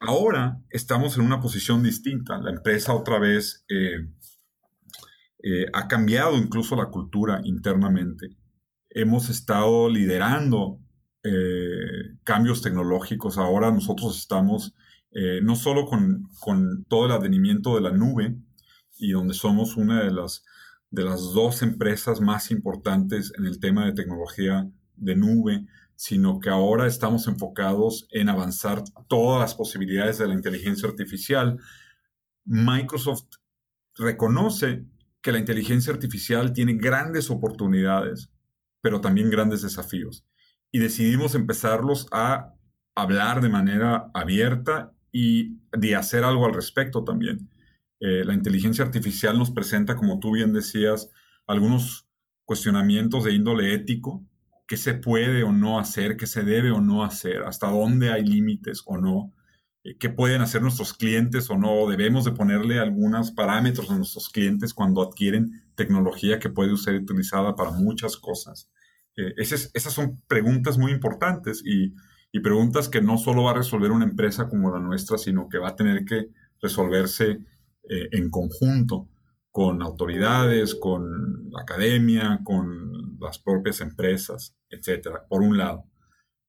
Ahora 0.00 0.60
estamos 0.70 1.16
en 1.16 1.24
una 1.24 1.40
posición 1.40 1.82
distinta. 1.84 2.36
La 2.38 2.50
empresa 2.50 2.94
otra 2.94 3.20
vez 3.20 3.64
eh, 3.68 4.08
eh, 5.42 5.66
ha 5.72 5.86
cambiado 5.86 6.36
incluso 6.36 6.74
la 6.74 6.86
cultura 6.86 7.40
internamente. 7.44 8.36
Hemos 8.90 9.30
estado 9.30 9.88
liderando 9.88 10.80
cambios 12.22 12.62
tecnológicos. 12.62 13.36
Ahora 13.36 13.72
nosotros 13.72 14.16
estamos 14.16 14.76
no 15.42 15.56
solo 15.56 15.86
con, 15.86 16.28
con, 16.38 16.84
todo 16.84 17.06
el 17.06 17.10
advenimiento 17.10 17.74
de 17.74 17.80
la 17.80 17.90
nube 17.90 18.36
y 18.96 19.10
donde 19.10 19.34
somos 19.34 19.76
una 19.76 20.04
de 20.04 20.12
las, 20.12 20.44
de 20.90 21.04
las 21.04 21.32
dos 21.32 21.62
empresas 21.62 22.20
más 22.20 22.50
importantes 22.50 23.32
en 23.36 23.46
el 23.46 23.58
tema 23.60 23.86
de 23.86 23.92
tecnología 23.92 24.70
de 24.96 25.16
nube, 25.16 25.66
sino 25.94 26.40
que 26.40 26.50
ahora 26.50 26.86
estamos 26.86 27.26
enfocados 27.26 28.06
en 28.10 28.28
avanzar 28.28 28.82
todas 29.08 29.40
las 29.40 29.54
posibilidades 29.54 30.18
de 30.18 30.28
la 30.28 30.34
inteligencia 30.34 30.88
artificial. 30.88 31.58
Microsoft 32.44 33.28
reconoce 33.96 34.84
que 35.22 35.32
la 35.32 35.38
inteligencia 35.38 35.92
artificial 35.92 36.52
tiene 36.52 36.74
grandes 36.74 37.30
oportunidades, 37.30 38.30
pero 38.80 39.00
también 39.00 39.30
grandes 39.30 39.62
desafíos. 39.62 40.24
Y 40.70 40.78
decidimos 40.78 41.34
empezarlos 41.34 42.06
a 42.12 42.54
hablar 42.94 43.40
de 43.40 43.48
manera 43.48 44.10
abierta 44.14 44.92
y 45.10 45.58
de 45.72 45.96
hacer 45.96 46.24
algo 46.24 46.46
al 46.46 46.54
respecto 46.54 47.02
también. 47.04 47.50
Eh, 48.00 48.24
la 48.24 48.34
inteligencia 48.34 48.84
artificial 48.84 49.38
nos 49.38 49.50
presenta, 49.50 49.96
como 49.96 50.18
tú 50.18 50.32
bien 50.32 50.52
decías, 50.52 51.10
algunos 51.46 52.06
cuestionamientos 52.44 53.24
de 53.24 53.32
índole 53.32 53.74
ético, 53.74 54.24
qué 54.66 54.76
se 54.76 54.94
puede 54.94 55.42
o 55.44 55.52
no 55.52 55.78
hacer, 55.78 56.16
qué 56.16 56.26
se 56.26 56.42
debe 56.42 56.70
o 56.70 56.80
no 56.80 57.04
hacer, 57.04 57.42
hasta 57.44 57.70
dónde 57.70 58.10
hay 58.10 58.24
límites 58.24 58.82
o 58.86 58.98
no, 58.98 59.32
eh, 59.84 59.96
qué 59.98 60.10
pueden 60.10 60.42
hacer 60.42 60.62
nuestros 60.62 60.92
clientes 60.92 61.48
o 61.50 61.56
no, 61.56 61.88
debemos 61.88 62.24
de 62.24 62.32
ponerle 62.32 62.78
algunos 62.78 63.30
parámetros 63.30 63.90
a 63.90 63.96
nuestros 63.96 64.28
clientes 64.28 64.74
cuando 64.74 65.02
adquieren 65.02 65.62
tecnología 65.74 66.38
que 66.38 66.50
puede 66.50 66.76
ser 66.76 66.96
utilizada 66.96 67.54
para 67.54 67.70
muchas 67.70 68.16
cosas. 68.16 68.70
Eh, 69.16 69.34
esas, 69.38 69.70
son 69.92 70.20
preguntas 70.26 70.76
muy 70.76 70.92
importantes 70.92 71.62
y, 71.64 71.94
y, 72.32 72.40
preguntas 72.40 72.88
que 72.88 73.00
no 73.00 73.16
solo 73.16 73.44
va 73.44 73.52
a 73.52 73.54
resolver 73.54 73.90
una 73.92 74.04
empresa 74.04 74.48
como 74.48 74.70
la 74.70 74.80
nuestra, 74.80 75.16
sino 75.16 75.48
que 75.48 75.58
va 75.58 75.70
a 75.70 75.76
tener 75.76 76.04
que 76.04 76.28
resolverse 76.60 77.38
eh, 77.88 78.08
en 78.12 78.30
conjunto 78.30 79.08
con 79.50 79.82
autoridades, 79.82 80.74
con 80.74 81.50
academia, 81.58 82.40
con 82.44 83.18
las 83.18 83.38
propias 83.38 83.80
empresas, 83.80 84.54
etcétera, 84.68 85.26
por 85.28 85.42
un 85.42 85.56
lado. 85.56 85.84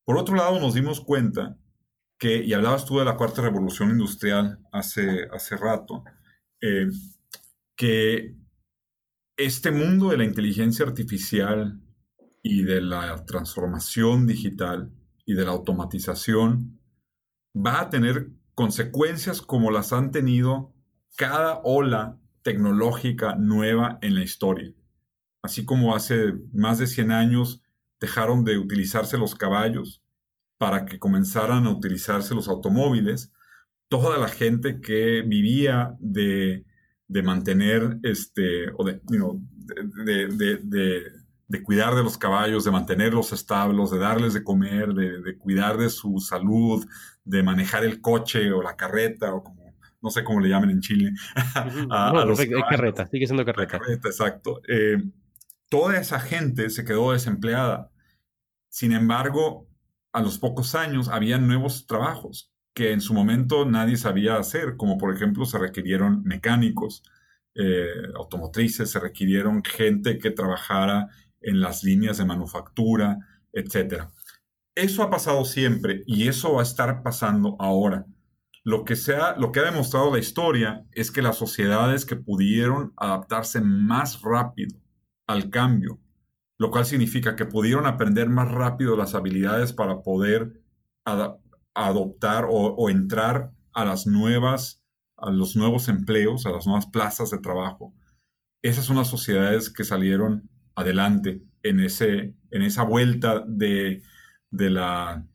Por 0.03 0.17
otro 0.17 0.35
lado, 0.35 0.59
nos 0.59 0.73
dimos 0.73 1.01
cuenta 1.01 1.57
que, 2.17 2.43
y 2.43 2.53
hablabas 2.53 2.85
tú 2.85 2.99
de 2.99 3.05
la 3.05 3.15
cuarta 3.15 3.41
revolución 3.41 3.91
industrial 3.91 4.59
hace, 4.71 5.27
hace 5.31 5.55
rato, 5.55 6.03
eh, 6.61 6.87
que 7.75 8.35
este 9.37 9.71
mundo 9.71 10.09
de 10.09 10.17
la 10.17 10.25
inteligencia 10.25 10.85
artificial 10.85 11.79
y 12.41 12.63
de 12.63 12.81
la 12.81 13.23
transformación 13.25 14.25
digital 14.25 14.91
y 15.25 15.33
de 15.33 15.45
la 15.45 15.51
automatización 15.51 16.79
va 17.55 17.81
a 17.81 17.89
tener 17.89 18.29
consecuencias 18.55 19.41
como 19.41 19.71
las 19.71 19.93
han 19.93 20.11
tenido 20.11 20.73
cada 21.17 21.61
ola 21.63 22.17
tecnológica 22.43 23.35
nueva 23.35 23.97
en 24.01 24.15
la 24.15 24.23
historia. 24.23 24.71
Así 25.41 25.65
como 25.65 25.95
hace 25.95 26.35
más 26.53 26.77
de 26.77 26.87
100 26.87 27.11
años 27.11 27.61
dejaron 27.99 28.45
de 28.45 28.57
utilizarse 28.59 29.17
los 29.17 29.35
caballos 29.35 30.03
para 30.57 30.85
que 30.85 30.99
comenzaran 30.99 31.65
a 31.65 31.71
utilizarse 31.71 32.35
los 32.35 32.47
automóviles, 32.47 33.33
toda 33.89 34.17
la 34.19 34.27
gente 34.27 34.79
que 34.79 35.23
vivía 35.23 35.95
de, 35.99 36.65
de 37.07 37.23
mantener, 37.23 37.97
este, 38.03 38.71
o 38.77 38.83
de, 38.83 39.01
de, 41.47 41.63
cuidar 41.63 41.95
de 41.95 42.03
los 42.03 42.17
caballos, 42.17 42.63
de 42.63 42.71
mantenerlos 42.71 43.33
establos, 43.33 43.89
de 43.89 43.97
darles 43.97 44.33
de 44.35 44.43
comer, 44.43 44.93
de, 44.93 45.37
cuidar 45.37 45.77
de 45.77 45.89
su 45.89 46.19
salud, 46.19 46.85
de 47.23 47.41
manejar 47.41 47.83
el 47.85 48.01
coche 48.01 48.51
o 48.51 48.61
la 48.61 48.75
carreta 48.75 49.33
o 49.33 49.43
como, 49.43 49.66
no 50.01 50.09
sé 50.09 50.23
cómo 50.23 50.39
le 50.39 50.49
llamen 50.49 50.69
en 50.69 50.81
Chile. 50.81 51.11
carreta, 52.69 53.07
sigue 53.07 53.25
siendo 53.25 53.45
carreta. 53.45 53.79
carreta 53.79 54.07
exacto. 54.07 54.61
Eh, 54.67 54.97
toda 55.69 55.97
esa 55.97 56.19
gente 56.19 56.69
se 56.69 56.85
quedó 56.85 57.11
desempleada. 57.11 57.91
Sin 58.69 58.91
embargo, 58.91 59.67
a 60.13 60.21
los 60.21 60.37
pocos 60.37 60.75
años 60.75 61.09
había 61.09 61.37
nuevos 61.37 61.87
trabajos 61.87 62.51
que 62.73 62.91
en 62.91 63.01
su 63.01 63.13
momento 63.13 63.65
nadie 63.65 63.97
sabía 63.97 64.37
hacer, 64.37 64.77
como 64.77 64.99
por 64.99 65.11
ejemplo 65.11 65.45
se 65.45 65.57
requirieron 65.57 66.21
mecánicos 66.23 67.01
eh, 67.55 67.87
automotrices, 68.15 68.91
se 68.91 68.99
requirieron 68.99 69.63
gente 69.63 70.19
que 70.19 70.29
trabajara 70.29 71.07
en 71.41 71.59
las 71.59 71.83
líneas 71.83 72.19
de 72.19 72.25
manufactura, 72.25 73.17
etc. 73.51 74.03
Eso 74.75 75.01
ha 75.01 75.09
pasado 75.09 75.43
siempre 75.43 76.03
y 76.05 76.27
eso 76.27 76.53
va 76.53 76.59
a 76.59 76.63
estar 76.63 77.01
pasando 77.01 77.55
ahora. 77.59 78.05
Lo 78.67 78.83
que, 78.83 78.97
sea, 78.97 79.33
lo 79.37 79.53
que 79.53 79.61
ha 79.61 79.63
demostrado 79.63 80.11
la 80.11 80.19
historia 80.19 80.85
es 80.91 81.09
que 81.09 81.21
las 81.21 81.37
sociedades 81.37 82.05
que 82.05 82.17
pudieron 82.17 82.91
adaptarse 82.97 83.61
más 83.61 84.21
rápido 84.23 84.77
al 85.25 85.49
cambio, 85.49 86.01
lo 86.57 86.69
cual 86.69 86.85
significa 86.85 87.37
que 87.37 87.45
pudieron 87.45 87.85
aprender 87.85 88.27
más 88.27 88.51
rápido 88.51 88.97
las 88.97 89.15
habilidades 89.15 89.71
para 89.71 90.01
poder 90.01 90.61
adoptar 91.73 92.45
o, 92.49 92.89
entrar 92.89 93.53
a 93.71 93.85
las 93.85 94.05
nuevas, 94.05 94.83
a 95.15 95.31
los 95.31 95.55
nuevos 95.55 95.87
empleos, 95.87 96.45
a 96.45 96.49
las 96.49 96.67
nuevas 96.67 96.87
plazas 96.87 97.31
de 97.31 97.37
trabajo. 97.37 97.93
Esas 98.61 98.83
son 98.83 98.97
las 98.97 99.07
sociedades 99.07 99.69
que 99.69 99.85
salieron 99.85 100.49
adelante 100.75 101.41
en, 101.63 101.79
ese, 101.79 102.35
en 102.51 102.61
esa 102.63 102.83
vuelta 102.83 103.45
de, 103.47 104.03
de 104.51 104.69
la, 104.69 105.25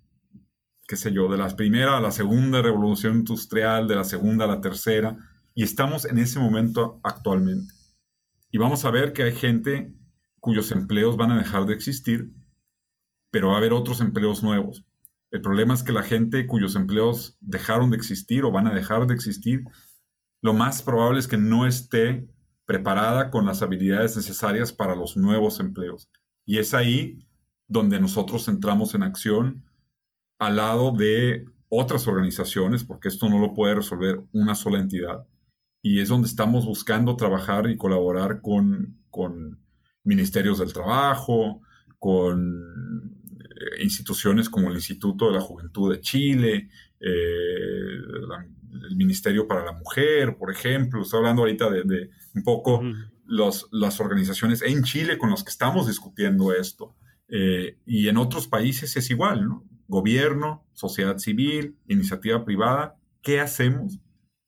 qué 0.93 0.97
sé 0.97 1.11
yo, 1.11 1.27
de 1.27 1.39
la 1.39 1.49
primera 1.57 1.97
a 1.97 2.03
la 2.03 2.11
segunda 2.11 2.61
revolución 2.61 3.21
industrial, 3.21 3.89
de 3.89 3.97
la 3.97 4.05
segunda 4.05 4.45
a 4.45 4.47
la 4.49 4.61
tercera, 4.61 5.17
y 5.55 5.63
estamos 5.63 6.05
en 6.05 6.19
ese 6.19 6.39
momento 6.39 7.01
actualmente. 7.03 7.73
Y 8.51 8.59
vamos 8.59 8.85
a 8.85 8.91
ver 8.91 9.15
que 9.15 9.23
hay 9.23 9.33
gente 9.33 9.95
cuyos 10.39 10.71
empleos 10.71 11.17
van 11.17 11.31
a 11.31 11.39
dejar 11.39 11.65
de 11.65 11.73
existir, 11.73 12.31
pero 13.31 13.49
va 13.49 13.55
a 13.55 13.57
haber 13.57 13.73
otros 13.73 14.03
empleos 14.03 14.43
nuevos. 14.43 14.85
El 15.31 15.41
problema 15.41 15.73
es 15.73 15.83
que 15.83 15.93
la 15.93 16.03
gente 16.03 16.47
cuyos 16.47 16.77
empleos 16.77 17.39
dejaron 17.41 17.89
de 17.89 17.97
existir 17.97 18.45
o 18.45 18.53
van 18.53 18.67
a 18.67 18.75
dejar 18.75 19.07
de 19.07 19.15
existir, 19.15 19.65
lo 20.43 20.53
más 20.53 20.83
probable 20.83 21.21
es 21.21 21.27
que 21.27 21.39
no 21.39 21.67
esté 21.67 22.29
preparada 22.67 23.31
con 23.31 23.47
las 23.47 23.63
habilidades 23.63 24.15
necesarias 24.15 24.75
para 24.75 24.95
los 24.95 25.17
nuevos 25.17 25.59
empleos. 25.59 26.11
Y 26.45 26.59
es 26.59 26.75
ahí 26.75 27.27
donde 27.67 27.99
nosotros 27.99 28.47
entramos 28.47 28.95
en 28.95 29.05
acción 29.05 29.65
al 30.43 30.57
lado 30.57 30.91
de 30.91 31.45
otras 31.69 32.09
organizaciones, 32.09 32.83
porque 32.83 33.09
esto 33.09 33.29
no 33.29 33.39
lo 33.39 33.55
puede 33.55 33.77
resolver 33.77 34.21
una 34.33 34.57
sola 34.57 34.81
entidad. 34.81 35.25
Y 35.81 36.01
es 36.01 36.09
donde 36.09 36.27
estamos 36.27 36.67
buscando 36.67 37.17
trabajar 37.17 37.71
y 37.71 37.77
colaborar 37.77 38.41
con, 38.41 38.99
con 39.09 39.61
ministerios 40.03 40.59
del 40.59 40.73
trabajo, 40.73 41.63
con 42.01 43.17
eh, 43.39 43.85
instituciones 43.85 44.51
como 44.51 44.69
el 44.69 44.75
Instituto 44.75 45.29
de 45.29 45.35
la 45.35 45.41
Juventud 45.41 45.93
de 45.93 46.01
Chile, 46.01 46.69
eh, 46.99 47.97
el 48.89 48.97
Ministerio 48.97 49.47
para 49.47 49.65
la 49.65 49.73
Mujer, 49.73 50.37
por 50.37 50.51
ejemplo. 50.51 51.03
Estoy 51.03 51.19
hablando 51.19 51.43
ahorita 51.43 51.71
de, 51.71 52.11
un 52.35 52.43
poco 52.43 52.83
las 53.29 54.01
organizaciones 54.01 54.61
en 54.63 54.83
Chile 54.83 55.19
con 55.19 55.31
las 55.31 55.45
que 55.45 55.51
estamos 55.51 55.87
discutiendo 55.87 56.53
esto. 56.53 56.97
Eh, 57.29 57.79
y 57.87 58.09
en 58.09 58.17
otros 58.17 58.49
países 58.49 58.97
es 58.97 59.09
igual, 59.11 59.47
¿no? 59.49 59.65
Gobierno, 59.89 60.65
sociedad 60.73 61.19
civil, 61.19 61.77
iniciativa 61.89 62.45
privada. 62.45 62.97
¿Qué 63.23 63.41
hacemos 63.41 63.99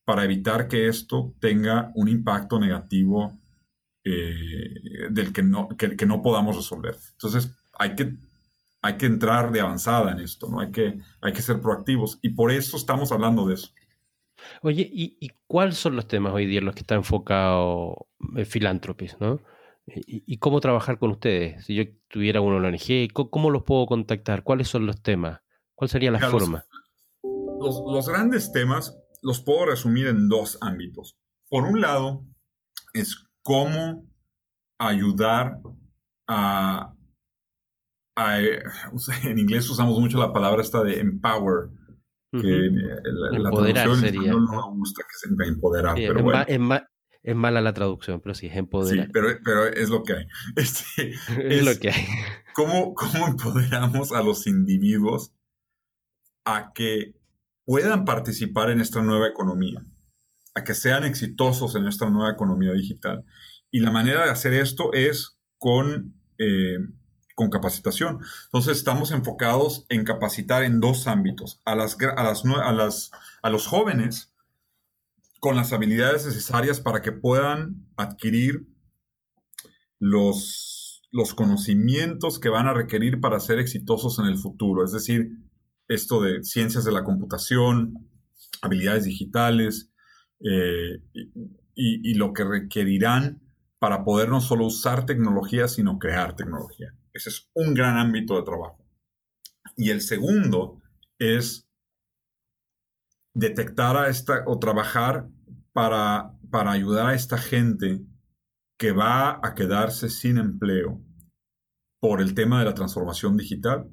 para 0.05 0.25
evitar 0.25 0.69
que 0.69 0.89
esto 0.89 1.35
tenga 1.41 1.93
un 1.95 2.09
impacto 2.09 2.59
negativo 2.59 3.33
del 4.03 5.33
que 5.33 5.43
no, 5.43 5.69
que 5.69 6.07
no 6.07 6.23
podamos 6.23 6.57
resolver? 6.57 6.97
Entonces, 7.13 7.51
hay 7.79 7.95
que 7.95 8.15
hay 8.85 8.99
que 8.99 9.07
entrar 9.07 9.51
de 9.51 9.63
avanzada 9.63 10.13
en 10.13 10.19
esto, 10.19 10.47
¿no? 10.47 10.61
Hay 10.61 10.71
que, 10.71 10.99
hay 11.23 11.33
que 11.33 11.41
ser 11.41 11.59
proactivos 11.59 12.19
y 12.21 12.29
por 12.29 12.53
eso 12.53 12.77
estamos 12.77 13.13
hablando 13.13 13.47
de 13.47 13.55
eso. 13.55 13.71
Oye, 14.61 14.87
¿y, 14.93 15.31
cuáles 15.47 15.79
son 15.79 15.97
los 15.97 16.07
temas 16.07 16.35
hoy 16.35 16.45
día 16.45 16.59
en 16.59 16.67
los 16.67 16.75
que 16.75 16.83
está 16.83 16.95
enfocado 16.95 18.09
Philanthropies, 18.47 19.19
¿no? 19.21 19.41
¿Y, 19.87 20.39
cómo 20.39 20.61
trabajar 20.61 20.99
con 20.99 21.11
ustedes? 21.11 21.65
Si 21.67 21.75
yo 21.75 21.85
tuviera 22.09 22.41
una 22.41 22.57
ONG, 22.57 23.13
¿cómo, 23.13 23.51
los 23.51 23.65
puedo 23.65 23.85
contactar? 23.87 24.43
¿Cuáles 24.43 24.69
son 24.69 24.87
los 24.87 25.03
temas? 25.03 25.41
¿Cuál 25.75 25.91
sería 25.91 26.11
la 26.11 26.31
forma? 26.31 26.65
Los, 27.23 27.83
los 27.87 28.09
grandes 28.09 28.51
temas 28.53 28.99
los 29.21 29.41
puedo 29.43 29.67
resumir 29.67 30.07
en 30.07 30.29
dos 30.29 30.57
ámbitos. 30.63 31.19
Por 31.51 31.65
un 31.65 31.81
lado, 31.83 32.25
es 32.95 33.29
cómo 33.43 34.07
ayudar 34.79 35.61
a 36.29 36.95
en 39.25 39.39
inglés 39.39 39.69
usamos 39.69 39.99
mucho 39.99 40.19
la 40.19 40.33
palabra 40.33 40.63
esta 40.63 40.83
de 40.83 41.01
empower, 41.01 41.69
que 42.31 42.39
la, 42.41 43.51
traducción 43.51 43.97
sería. 43.97 44.33
no 44.33 44.41
me 44.41 44.79
gusta 44.79 45.03
que 45.03 45.15
se 45.17 45.49
empoderar, 45.49 45.95
pero 45.95 46.23
bueno. 46.23 46.45
Es, 47.25 47.35
mala 47.35 47.61
la 47.61 47.73
traducción, 47.73 48.21
pero 48.21 48.35
sí, 48.35 48.47
es 48.47 48.57
empoderar. 48.57 49.07
Sí, 49.07 49.11
pero, 49.13 49.29
pero 49.45 49.67
es 49.67 49.89
lo 49.89 50.03
que 50.03 50.13
hay. 50.13 50.27
Este, 50.57 51.15
es, 51.49 51.65
lo 51.65 51.79
que 51.81 51.91
hay. 51.91 52.07
¿cómo, 52.55 52.95
¿Cómo 52.95 53.27
empoderamos 53.27 54.13
a 54.13 54.23
los 54.23 54.47
individuos 54.47 55.33
a 56.45 56.73
que 56.75 57.15
puedan 57.65 58.05
participar 58.05 58.71
en 58.71 58.81
esta 58.81 59.03
nueva 59.03 59.27
economía? 59.27 59.85
A 60.55 60.63
que 60.63 60.75
sean 60.75 61.05
exitosos 61.05 61.75
en 61.75 61.87
esta 61.87 62.09
nueva 62.09 62.31
economía 62.31 62.73
digital. 62.73 63.25
Y 63.71 63.81
la 63.81 63.91
manera 63.91 64.25
de 64.25 64.31
hacer 64.31 64.53
esto 64.55 64.93
es 64.93 65.39
con... 65.59 66.15
Eh, 66.39 66.79
con 67.37 67.51
capacitación. 67.51 68.21
Entonces 68.45 68.77
estamos 68.77 69.11
enfocados 69.11 69.87
en 69.89 70.05
capacitar 70.05 70.63
en 70.63 70.79
dos 70.79 71.09
ámbitos, 71.09 71.61
a, 71.65 71.75
las, 71.75 71.97
a, 72.01 72.23
las, 72.23 72.45
a, 72.45 72.73
las, 72.73 73.11
a 73.43 73.51
los 73.51 73.67
jóvenes 73.67 74.34
con 75.45 75.57
las 75.57 75.75
habilidades 75.75 76.25
necesarias 76.25 76.81
para 76.81 77.03
que 77.03 77.13
puedan 77.13 77.87
adquirir 77.99 78.67
los, 79.99 81.03
los 81.13 81.35
conocimientos 81.35 82.39
que 82.39 82.49
van 82.49 82.67
a 82.67 82.73
requerir 82.73 83.21
para 83.21 83.39
ser 83.41 83.59
exitosos 83.59 84.19
en 84.19 84.25
el 84.25 84.39
futuro, 84.39 84.83
es 84.83 84.93
decir, 84.93 85.29
esto 85.87 86.23
de 86.23 86.43
ciencias 86.45 86.87
de 86.87 86.93
la 86.93 87.05
computación, 87.05 88.09
habilidades 88.63 89.05
digitales 89.05 89.93
eh, 90.41 91.03
y, 91.13 92.11
y 92.11 92.15
lo 92.15 92.33
que 92.33 92.45
requerirán 92.45 93.43
para 93.79 94.03
poder 94.03 94.31
no 94.31 94.41
solo 94.41 94.65
usar 94.65 95.05
tecnología, 95.05 95.69
sino 95.69 95.99
crear 95.99 96.37
tecnología. 96.37 96.97
Ese 97.13 97.29
es 97.29 97.51
un 97.53 97.75
gran 97.75 97.99
ámbito 97.99 98.35
de 98.37 98.45
trabajo. 98.45 98.83
Y 99.77 99.91
el 99.91 100.01
segundo 100.01 100.81
es 101.19 101.64
detectar 103.35 103.97
a 103.97 104.09
esta 104.09 104.45
o 104.47 104.59
trabajar 104.59 105.29
para, 105.73 106.33
para 106.51 106.71
ayudar 106.71 107.07
a 107.07 107.15
esta 107.15 107.37
gente 107.37 108.01
que 108.79 108.93
va 108.93 109.41
a 109.43 109.55
quedarse 109.55 110.09
sin 110.09 110.39
empleo 110.39 111.01
por 112.01 112.21
el 112.21 112.35
tema 112.35 112.61
de 112.61 112.67
la 112.67 112.75
transformación 112.75 113.37
digital 113.37 113.91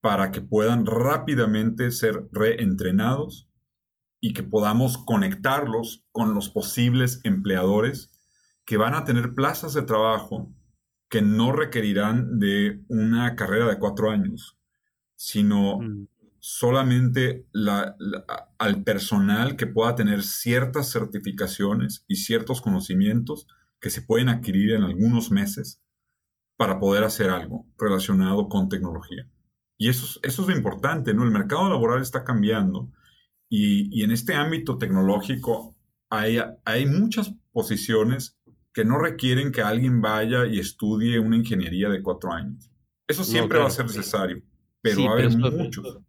para 0.00 0.30
que 0.30 0.42
puedan 0.42 0.84
rápidamente 0.86 1.90
ser 1.90 2.28
reentrenados 2.30 3.48
y 4.20 4.32
que 4.32 4.42
podamos 4.42 4.98
conectarlos 4.98 6.06
con 6.12 6.34
los 6.34 6.50
posibles 6.50 7.20
empleadores 7.24 8.10
que 8.64 8.76
van 8.76 8.94
a 8.94 9.04
tener 9.04 9.34
plazas 9.34 9.74
de 9.74 9.82
trabajo 9.82 10.52
que 11.08 11.22
no 11.22 11.52
requerirán 11.52 12.38
de 12.38 12.82
una 12.88 13.36
carrera 13.36 13.66
de 13.66 13.78
cuatro 13.78 14.10
años, 14.10 14.58
sino 15.14 15.78
mm. 15.78 16.08
Solamente 16.46 17.46
al 18.58 18.84
personal 18.84 19.56
que 19.56 19.66
pueda 19.66 19.94
tener 19.94 20.22
ciertas 20.22 20.92
certificaciones 20.92 22.04
y 22.06 22.16
ciertos 22.16 22.60
conocimientos 22.60 23.46
que 23.80 23.88
se 23.88 24.02
pueden 24.02 24.28
adquirir 24.28 24.72
en 24.72 24.82
algunos 24.82 25.30
meses 25.30 25.80
para 26.58 26.78
poder 26.78 27.02
hacer 27.02 27.30
algo 27.30 27.66
relacionado 27.78 28.50
con 28.50 28.68
tecnología. 28.68 29.26
Y 29.78 29.88
eso, 29.88 30.20
eso 30.22 30.42
es 30.42 30.48
lo 30.48 30.54
importante, 30.54 31.14
¿no? 31.14 31.24
El 31.24 31.30
mercado 31.30 31.66
laboral 31.70 32.02
está 32.02 32.24
cambiando 32.24 32.92
y, 33.48 34.04
en 34.04 34.10
este 34.10 34.34
ámbito 34.34 34.76
tecnológico 34.76 35.74
hay, 36.10 36.40
hay 36.66 36.84
muchas 36.84 37.34
posiciones 37.52 38.38
que 38.74 38.84
no 38.84 38.98
requieren 38.98 39.50
que 39.50 39.62
alguien 39.62 40.02
vaya 40.02 40.44
y 40.44 40.58
estudie 40.58 41.18
una 41.18 41.38
ingeniería 41.38 41.88
de 41.88 42.02
cuatro 42.02 42.32
años. 42.32 42.70
Eso 43.08 43.24
siempre 43.24 43.60
va 43.60 43.68
a 43.68 43.70
ser 43.70 43.86
necesario, 43.86 44.42
pero 44.82 45.04
va 45.04 45.12
a 45.12 45.14
haber 45.14 45.38
muchos. 45.38 46.04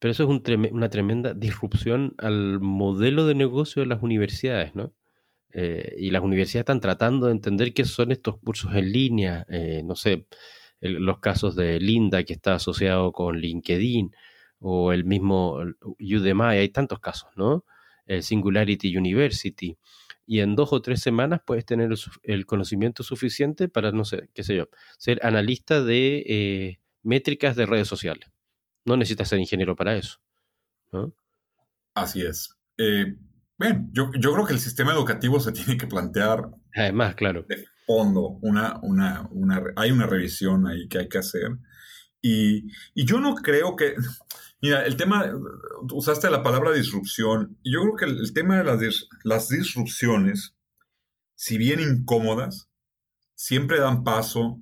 Pero 0.00 0.12
eso 0.12 0.24
es 0.24 0.28
una 0.72 0.88
tremenda 0.88 1.34
disrupción 1.34 2.14
al 2.18 2.58
modelo 2.60 3.26
de 3.26 3.34
negocio 3.34 3.82
de 3.82 3.86
las 3.86 4.02
universidades, 4.02 4.74
¿no? 4.74 4.92
Eh, 5.52 5.94
y 5.98 6.10
las 6.10 6.22
universidades 6.22 6.62
están 6.62 6.80
tratando 6.80 7.26
de 7.26 7.32
entender 7.32 7.74
qué 7.74 7.84
son 7.84 8.10
estos 8.12 8.38
cursos 8.38 8.74
en 8.74 8.92
línea, 8.92 9.46
eh, 9.48 9.82
no 9.84 9.96
sé, 9.96 10.26
los 10.80 11.18
casos 11.18 11.56
de 11.56 11.80
Linda 11.80 12.24
que 12.24 12.32
está 12.32 12.54
asociado 12.54 13.12
con 13.12 13.38
LinkedIn 13.38 14.12
o 14.60 14.92
el 14.92 15.04
mismo 15.04 15.58
Udemy, 15.98 16.42
hay 16.42 16.68
tantos 16.70 17.00
casos, 17.00 17.30
¿no? 17.36 17.64
El 18.06 18.22
Singularity 18.22 18.96
University. 18.96 19.76
Y 20.26 20.40
en 20.40 20.54
dos 20.56 20.72
o 20.72 20.80
tres 20.80 21.00
semanas 21.00 21.40
puedes 21.44 21.66
tener 21.66 21.90
el, 22.22 22.46
conocimiento 22.46 23.02
suficiente 23.02 23.68
para, 23.68 23.92
no 23.92 24.04
sé, 24.04 24.30
qué 24.34 24.44
sé 24.44 24.56
yo, 24.56 24.68
ser 24.98 25.20
analista 25.26 25.82
de 25.82 26.24
eh, 26.26 26.80
métricas 27.02 27.56
de 27.56 27.66
redes 27.66 27.88
sociales. 27.88 28.30
No 28.84 28.96
necesitas 28.96 29.28
ser 29.28 29.38
ingeniero 29.38 29.76
para 29.76 29.96
eso. 29.96 30.18
¿no? 30.92 31.14
Así 31.94 32.22
es. 32.22 32.54
Eh, 32.78 33.16
Bien, 33.60 33.90
yo, 33.92 34.10
creo 34.10 34.46
que 34.46 34.54
el 34.54 34.58
sistema 34.58 34.94
educativo 34.94 35.38
se 35.38 35.52
tiene 35.52 35.76
que 35.76 35.86
plantear. 35.86 36.48
Además, 36.74 37.14
claro. 37.14 37.44
De 37.46 37.66
fondo, 37.86 38.38
una, 38.40 38.78
una, 38.80 39.28
una, 39.32 39.62
hay 39.76 39.90
una 39.90 40.06
revisión 40.06 40.66
ahí 40.66 40.88
que 40.88 41.00
hay 41.00 41.08
que 41.10 41.18
hacer. 41.18 41.58
Y, 42.22 42.68
yo 42.94 43.20
no 43.20 43.34
creo 43.34 43.76
que. 43.76 43.96
Mira, 44.62 44.86
el 44.86 44.96
tema. 44.96 45.30
Usaste 45.92 46.30
la 46.30 46.42
palabra 46.42 46.72
disrupción. 46.72 47.58
Y 47.62 47.74
yo 47.74 47.82
creo 47.82 47.96
que 47.96 48.04
el, 48.06 48.32
tema 48.32 48.56
de 48.56 48.64
las, 48.64 49.08
las 49.24 49.48
disrupciones, 49.50 50.56
si 51.34 51.58
bien 51.58 51.80
incómodas, 51.80 52.70
siempre 53.34 53.78
dan 53.78 54.04
paso 54.04 54.58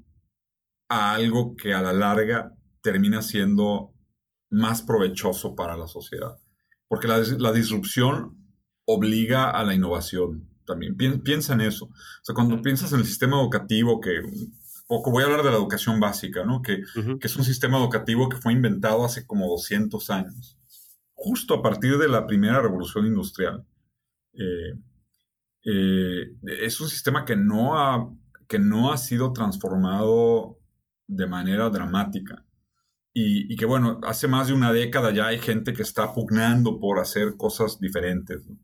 a 0.89 1.15
algo 1.15 1.55
que 1.55 1.73
a 1.73 1.83
la 1.83 1.93
larga 1.93 2.53
termina 2.83 3.23
siendo 3.23 3.95
más 4.51 4.83
provechoso 4.83 5.55
para 5.55 5.77
la 5.77 5.87
sociedad. 5.87 6.39
Porque 6.89 7.09
la, 7.09 7.19
la 7.39 7.53
disrupción 7.53 8.37
obliga 8.85 9.51
a 9.51 9.65
la 9.65 9.75
innovación 9.75 10.49
también. 10.65 10.97
Piensa 10.97 11.55
en 11.55 11.63
eso. 11.63 11.87
O 11.87 12.23
sea, 12.23 12.35
cuando 12.35 12.63
piensas 12.63 12.93
en 12.93 13.01
el 13.01 13.07
sistema 13.07 13.41
educativo, 13.41 14.01
que 14.01 14.23
poco 14.89 15.11
voy 15.11 15.23
a 15.23 15.27
hablar 15.27 15.45
de 15.45 15.51
la 15.51 15.57
educación 15.57 16.01
básica, 16.01 16.45
¿no? 16.45 16.63
Que, 16.63 16.83
es 17.21 17.37
un 17.37 17.45
sistema 17.45 17.79
educativo 17.79 18.29
que 18.29 18.39
fue 18.39 18.55
inventado 18.55 19.05
hace 19.05 19.27
como 19.27 19.47
200 19.47 20.11
años, 20.11 20.59
justo 21.13 21.55
a 21.55 21.63
partir 21.63 21.99
de 21.99 22.09
la 22.09 22.27
primera 22.27 22.61
revolución 22.61 23.07
industrial. 23.07 23.67
Eh, 24.33 24.73
eh, 25.65 26.37
es 26.43 26.81
un 26.81 26.89
sistema 26.89 27.25
que 27.25 27.37
no, 27.37 27.79
ha, 27.79 28.11
que 28.49 28.59
no 28.59 28.93
ha 28.93 28.97
sido 28.97 29.33
transformado 29.33 30.59
de 31.07 31.27
manera 31.27 31.69
dramática. 31.69 32.47
Y, 33.15 33.57
que 33.57 33.67
bueno, 33.67 34.01
hace 34.05 34.29
más 34.29 34.47
de 34.47 34.53
una 34.53 34.73
década 34.73 35.13
ya 35.13 35.27
hay 35.27 35.41
gente 35.41 35.73
que 35.73 35.83
está 35.83 36.15
pugnando 36.15 36.79
por 36.79 37.01
hacer 37.01 37.37
cosas 37.37 37.81
diferentes. 37.81 38.47
¿no? 38.47 38.57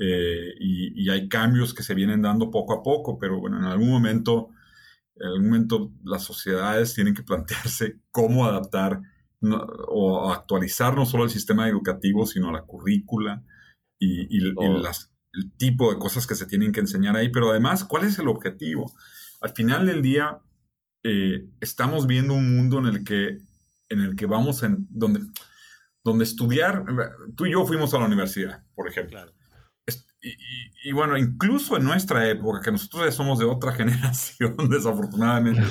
Eh, 0.00 0.54
y, 0.58 1.08
hay 1.10 1.28
cambios 1.28 1.74
que 1.74 1.82
se 1.82 1.94
vienen 1.94 2.22
dando 2.22 2.50
poco 2.50 2.72
a 2.72 2.82
poco, 2.82 3.18
pero 3.18 3.38
bueno, 3.38 3.58
en 3.58 3.64
algún 3.64 3.90
momento, 3.90 4.48
en 5.16 5.26
algún 5.26 5.44
momento 5.44 5.92
las 6.04 6.24
sociedades 6.24 6.94
tienen 6.94 7.14
que 7.14 7.22
plantearse 7.22 8.00
cómo 8.10 8.44
adaptar 8.44 9.00
o 9.88 10.32
actualizar 10.32 10.94
no 10.94 11.04
solo 11.04 11.24
el 11.24 11.30
sistema 11.30 11.68
educativo, 11.68 12.26
sino 12.26 12.52
la 12.52 12.62
currícula 12.62 13.42
y, 13.98 14.52
oh. 14.56 14.82
el 15.32 15.52
tipo 15.56 15.92
de 15.92 15.98
cosas 15.98 16.26
que 16.26 16.34
se 16.34 16.46
tienen 16.46 16.72
que 16.72 16.80
enseñar 16.80 17.16
ahí, 17.16 17.28
pero 17.28 17.50
además, 17.50 17.84
¿cuál 17.84 18.04
es 18.04 18.18
el 18.18 18.28
objetivo? 18.28 18.92
Al 19.40 19.50
final 19.50 19.86
del 19.86 20.02
día, 20.02 20.38
eh, 21.02 21.48
estamos 21.60 22.06
viendo 22.06 22.34
un 22.34 22.56
mundo 22.56 22.78
en 22.78 22.86
el 22.86 23.04
que, 23.04 23.38
en 23.92 24.00
el 24.00 24.16
que 24.16 24.26
vamos 24.26 24.62
en, 24.62 24.86
donde, 24.90 25.20
donde 26.02 26.24
estudiar, 26.24 26.84
tú 27.36 27.46
y 27.46 27.52
yo 27.52 27.64
fuimos 27.64 27.94
a 27.94 27.98
la 27.98 28.06
universidad, 28.06 28.64
por 28.74 28.88
ejemplo. 28.88 29.20
Y, 30.84 30.92
bueno, 30.92 31.18
incluso 31.18 31.76
en 31.76 31.82
nuestra 31.82 32.28
época, 32.28 32.60
que 32.60 32.70
nosotros 32.70 33.04
ya 33.04 33.10
somos 33.10 33.40
de 33.40 33.44
otra 33.44 33.72
generación, 33.74 34.56
desafortunadamente, 34.70 35.62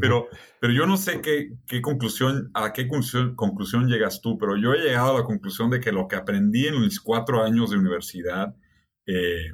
pero, 0.00 0.28
pero 0.60 0.72
yo 0.72 0.86
no 0.86 0.96
sé 0.96 1.20
qué, 1.20 1.50
qué 1.66 1.82
conclusión, 1.82 2.50
a 2.54 2.72
qué 2.72 2.86
conclusión, 2.86 3.34
conclusión, 3.34 3.88
llegas 3.88 4.20
tú, 4.20 4.38
pero 4.38 4.56
yo 4.56 4.74
he 4.74 4.78
llegado 4.78 5.16
a 5.16 5.20
la 5.20 5.24
conclusión 5.24 5.70
de 5.70 5.80
que 5.80 5.90
lo 5.90 6.06
que 6.06 6.14
aprendí 6.14 6.66
en 6.66 6.80
mis 6.80 7.00
cuatro 7.00 7.42
años 7.42 7.70
de 7.70 7.78
universidad 7.78 8.54
eh, 9.06 9.50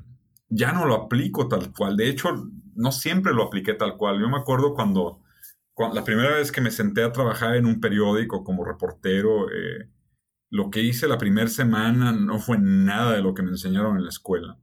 ya 0.50 0.72
no 0.72 0.87
lo 0.87 0.94
aplico 0.94 1.48
tal 1.48 1.72
cual. 1.72 1.96
De 1.96 2.08
hecho, 2.08 2.28
no 2.74 2.92
siempre 2.92 3.32
lo 3.32 3.44
apliqué 3.44 3.74
tal 3.74 3.96
cual. 3.96 4.20
Yo 4.20 4.28
me 4.28 4.37
acuerdo 4.37 4.74
cuando, 4.74 5.21
cuando 5.82 5.98
la 5.98 6.04
primera 6.04 6.36
vez 6.36 6.52
que 6.52 6.60
me 6.60 6.70
senté 6.70 7.02
a 7.02 7.10
trabajar 7.10 7.56
en 7.56 7.66
un 7.66 7.80
periódico 7.80 8.44
como 8.44 8.64
reportero, 8.64 9.50
eh, 9.50 9.88
lo 10.48 10.70
que 10.70 10.80
hice 10.80 11.08
la 11.08 11.18
primera 11.18 11.48
semana 11.48 12.12
no 12.12 12.38
fue 12.38 12.56
nada 12.56 13.16
de 13.16 13.20
lo 13.20 13.34
que 13.34 13.42
me 13.42 13.50
enseñaron 13.50 13.96
en 13.96 14.04
la 14.04 14.10
escuela. 14.10 14.58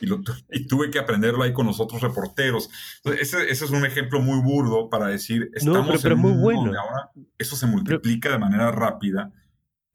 Y, 0.00 0.06
lo, 0.06 0.20
y 0.50 0.66
tuve 0.66 0.90
que 0.90 0.98
aprenderlo 0.98 1.44
ahí 1.44 1.52
con 1.52 1.66
los 1.66 1.78
otros 1.78 2.02
reporteros. 2.02 2.68
ese, 3.04 3.48
ese, 3.48 3.64
es 3.64 3.70
un 3.70 3.86
ejemplo 3.86 4.20
muy 4.20 4.42
burdo 4.42 4.90
para 4.90 5.06
decir, 5.06 5.50
estamos 5.54 6.04
en 6.04 6.18
muy 6.18 6.32
bueno. 6.32 6.62
donde 6.62 6.78
ahora 6.78 7.12
eso 7.38 7.54
se 7.54 7.68
multiplica 7.68 8.32
de 8.32 8.38
manera 8.38 8.72
rápida 8.72 9.32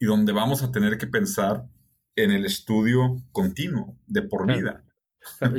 y 0.00 0.06
donde 0.06 0.32
vamos 0.32 0.62
a 0.62 0.72
tener 0.72 0.96
que 0.96 1.06
pensar 1.06 1.64
en 2.16 2.30
el 2.30 2.46
estudio 2.46 3.22
continuo, 3.30 3.98
de 4.06 4.22
por 4.22 4.46
vida. 4.46 4.84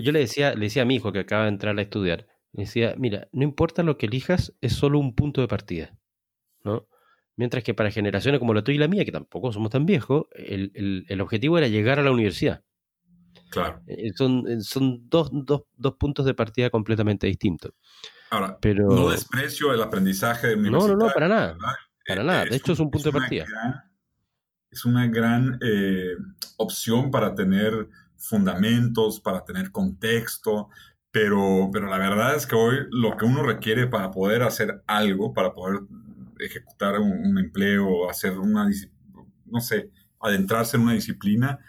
Yo 0.01 0.11
le 0.11 0.19
decía, 0.19 0.55
le 0.55 0.65
decía 0.65 0.81
a 0.81 0.85
mi 0.85 0.95
hijo 0.95 1.11
que 1.11 1.19
acaba 1.19 1.43
de 1.43 1.49
entrar 1.49 1.77
a 1.77 1.81
estudiar, 1.83 2.27
decía, 2.53 2.95
mira, 2.97 3.27
no 3.31 3.43
importa 3.43 3.83
lo 3.83 3.97
que 3.97 4.05
elijas, 4.05 4.53
es 4.61 4.73
solo 4.73 4.99
un 4.99 5.15
punto 5.15 5.41
de 5.41 5.47
partida. 5.47 5.97
¿no? 6.63 6.87
Mientras 7.35 7.63
que 7.63 7.73
para 7.73 7.91
generaciones 7.91 8.39
como 8.39 8.53
la 8.53 8.63
tuya 8.63 8.75
y 8.75 8.79
la 8.79 8.87
mía, 8.87 9.05
que 9.05 9.11
tampoco 9.11 9.51
somos 9.51 9.71
tan 9.71 9.85
viejos, 9.85 10.25
el, 10.33 11.19
objetivo 11.19 11.57
era 11.57 11.67
llegar 11.67 11.99
a 11.99 12.03
la 12.03 12.11
universidad. 12.11 12.63
Claro. 13.49 13.81
Eh, 13.87 14.11
son, 14.15 14.47
eh, 14.47 14.61
son 14.61 15.09
dos, 15.09 15.31
puntos 15.97 16.25
de 16.25 16.33
partida 16.35 16.69
completamente 16.69 17.27
distintos. 17.27 17.71
Ahora, 18.29 18.57
Pero... 18.61 18.87
no 18.87 19.09
desprecio 19.09 19.73
el 19.73 19.81
aprendizaje 19.81 20.47
de 20.47 20.57
No, 20.57 20.87
no, 20.87 20.95
no, 20.95 21.09
para 21.11 21.27
nada. 21.27 21.57
Para 22.07 22.21
eh, 22.21 22.25
nada. 22.25 22.45
De 22.45 22.55
hecho, 22.55 22.73
es 22.73 22.79
un 22.79 22.91
punto 22.91 23.11
de 23.11 23.19
partida. 23.19 23.45
es 24.69 24.85
una 24.85 25.07
gran 25.07 25.59
opción 26.57 27.09
para 27.09 27.33
tener 27.33 27.89
fundamentos, 28.15 29.19
para 29.19 29.43
tener 29.43 29.71
contexto, 29.71 30.69
pero, 31.13 31.69
pero 31.71 31.87
la 31.87 31.99
verdad 31.99 32.35
es 32.35 32.47
que 32.47 32.55
hoy 32.55 32.75
lo 32.89 33.15
que 33.15 33.25
uno 33.25 33.43
requiere 33.43 33.85
para 33.85 34.09
poder 34.09 34.41
hacer 34.41 34.81
algo, 34.87 35.31
para 35.31 35.53
poder 35.53 35.81
ejecutar 36.39 36.99
un, 36.99 37.37
empleo, 37.37 38.09
hacer 38.09 38.39
una, 38.39 38.67
no 39.45 39.59
sé, 39.61 39.91
adentrarse 40.19 40.75
en 40.75 40.81
una 40.83 40.93
disciplina, 40.93 41.59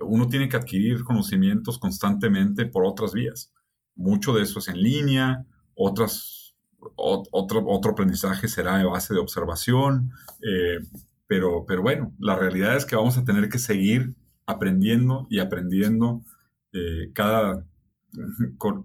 uno 0.00 0.26
tiene 0.26 0.48
que 0.48 0.56
adquirir 0.56 1.04
conocimientos 1.04 1.78
constantemente 1.78 2.66
por 2.66 2.84
otras 2.84 3.12
vías. 3.12 3.52
Mucho 3.94 4.32
de 4.32 4.42
eso 4.42 4.58
es 4.58 4.66
en 4.66 4.82
línea, 4.82 5.46
otras, 5.76 6.56
otro, 6.96 7.64
otro 7.68 7.92
aprendizaje 7.92 8.48
será 8.48 8.78
de 8.78 8.84
base 8.84 9.14
de 9.14 9.20
observación, 9.20 10.10
eh, 10.42 10.80
pero, 11.28 11.64
pero 11.68 11.82
bueno, 11.82 12.12
la 12.18 12.34
realidad 12.34 12.76
es 12.76 12.84
que 12.84 12.96
vamos 12.96 13.16
a 13.16 13.24
tener 13.24 13.48
que 13.48 13.60
seguir 13.60 14.16
aprendiendo 14.44 15.28
y 15.30 15.38
aprendiendo 15.38 16.24
eh, 16.72 17.12
cada, 17.14 17.64
con, 18.58 18.82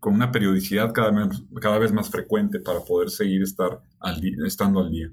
con 0.00 0.14
una 0.14 0.30
periodicidad 0.30 0.92
cada 0.92 1.10
vez, 1.10 1.42
cada 1.60 1.78
vez 1.78 1.92
más 1.92 2.10
frecuente 2.10 2.60
para 2.60 2.80
poder 2.80 3.10
seguir 3.10 3.42
estar 3.42 3.80
al 4.00 4.20
estando 4.46 4.80
al 4.80 4.90
día. 4.90 5.10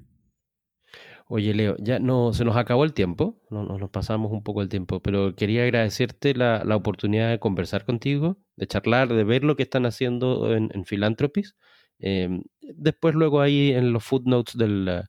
Oye, 1.28 1.54
Leo, 1.54 1.76
ya 1.78 1.98
no 1.98 2.32
se 2.32 2.44
nos 2.44 2.56
acabó 2.56 2.84
el 2.84 2.92
tiempo, 2.92 3.42
no, 3.50 3.64
nos 3.64 3.90
pasamos 3.90 4.30
un 4.30 4.44
poco 4.44 4.62
el 4.62 4.68
tiempo, 4.68 5.02
pero 5.02 5.34
quería 5.34 5.64
agradecerte 5.64 6.34
la, 6.34 6.62
oportunidad 6.76 7.30
de 7.30 7.40
conversar 7.40 7.84
contigo, 7.84 8.38
de 8.54 8.68
charlar, 8.68 9.08
de 9.08 9.24
ver 9.24 9.42
lo 9.42 9.56
que 9.56 9.64
están 9.64 9.86
haciendo 9.86 10.54
en, 10.54 10.70
en 10.72 10.84
Philanthropies. 10.84 11.56
Em, 11.98 12.42
después, 12.60 13.16
luego 13.16 13.40
ahí 13.40 13.72
en 13.72 13.92
los 13.92 14.04
footnotes 14.04 14.56
del, 14.56 15.02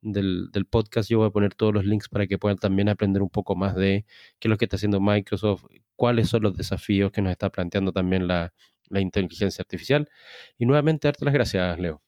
del, 0.00 0.50
del, 0.52 0.66
podcast 0.66 1.10
yo 1.10 1.18
voy 1.18 1.28
a 1.28 1.30
poner 1.30 1.54
todos 1.54 1.74
los 1.74 1.84
links 1.84 2.08
para 2.08 2.26
que 2.26 2.38
puedan 2.38 2.58
también 2.58 2.88
aprender 2.88 3.20
un 3.22 3.30
poco 3.30 3.54
más 3.54 3.74
de 3.76 4.06
qué 4.38 4.48
es 4.48 4.50
lo 4.50 4.56
que 4.56 4.64
está 4.66 4.76
haciendo 4.76 5.00
Microsoft, 5.00 5.64
cuáles 5.98 6.28
son 6.28 6.44
los 6.44 6.56
desafíos 6.56 7.10
que 7.10 7.20
nos 7.20 7.32
está 7.32 7.50
planteando 7.50 7.92
también 7.92 8.28
la, 8.28 8.54
la 8.88 9.00
inteligencia 9.00 9.62
artificial. 9.62 10.08
Y 10.56 10.64
nuevamente, 10.64 11.08
darte 11.08 11.24
las 11.24 11.34
gracias, 11.34 11.78
Leo. 11.78 12.00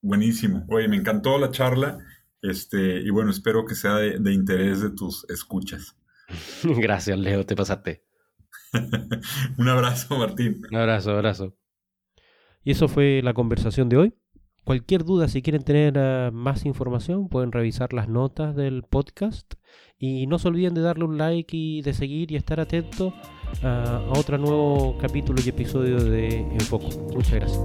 Buenísimo. 0.00 0.64
Oye, 0.70 0.88
me 0.88 0.96
encantó 0.96 1.38
la 1.38 1.50
charla. 1.50 1.98
Este, 2.40 3.00
y 3.00 3.10
bueno, 3.10 3.30
espero 3.30 3.66
que 3.66 3.74
sea 3.74 3.96
de, 3.96 4.32
interés 4.32 4.80
de 4.80 4.90
tus 4.90 5.28
escuchas. 5.28 5.94
Gracias, 6.64 7.18
Leo, 7.18 7.44
te 7.44 7.54
pasaste. 7.54 8.02
Un 9.58 9.68
abrazo, 9.68 10.16
Martín. 10.16 10.62
Un 10.70 10.76
abrazo, 10.78 11.10
abrazo. 11.10 11.54
Y 12.64 12.70
eso 12.70 12.88
fue 12.88 13.20
la 13.22 13.34
conversación 13.34 13.90
de 13.90 13.96
hoy. 13.98 14.14
Cualquier 14.64 15.04
duda, 15.04 15.28
si 15.28 15.42
quieren 15.42 15.62
tener 15.62 15.94
eh, 15.96 16.30
más 16.32 16.66
información, 16.66 17.28
pueden 17.28 17.50
revisar 17.52 17.92
las 17.92 18.08
notas 18.08 18.54
del 18.54 18.82
podcast. 18.82 19.54
Y 19.98 20.26
no 20.26 20.38
se 20.38 20.48
olviden 20.48 20.74
de 20.74 20.80
darle 20.80 21.04
un 21.04 21.18
like 21.18 21.56
y 21.56 21.82
de 21.82 21.92
seguir 21.92 22.32
y 22.32 22.36
estar 22.36 22.60
atento 22.60 23.12
a 23.62 24.02
otro 24.16 24.38
nuevo 24.38 24.96
capítulo 24.98 25.40
y 25.44 25.48
episodio 25.48 26.02
de 26.02 26.38
Enfoco. 26.38 26.88
Muchas 27.14 27.34
gracias. 27.34 27.60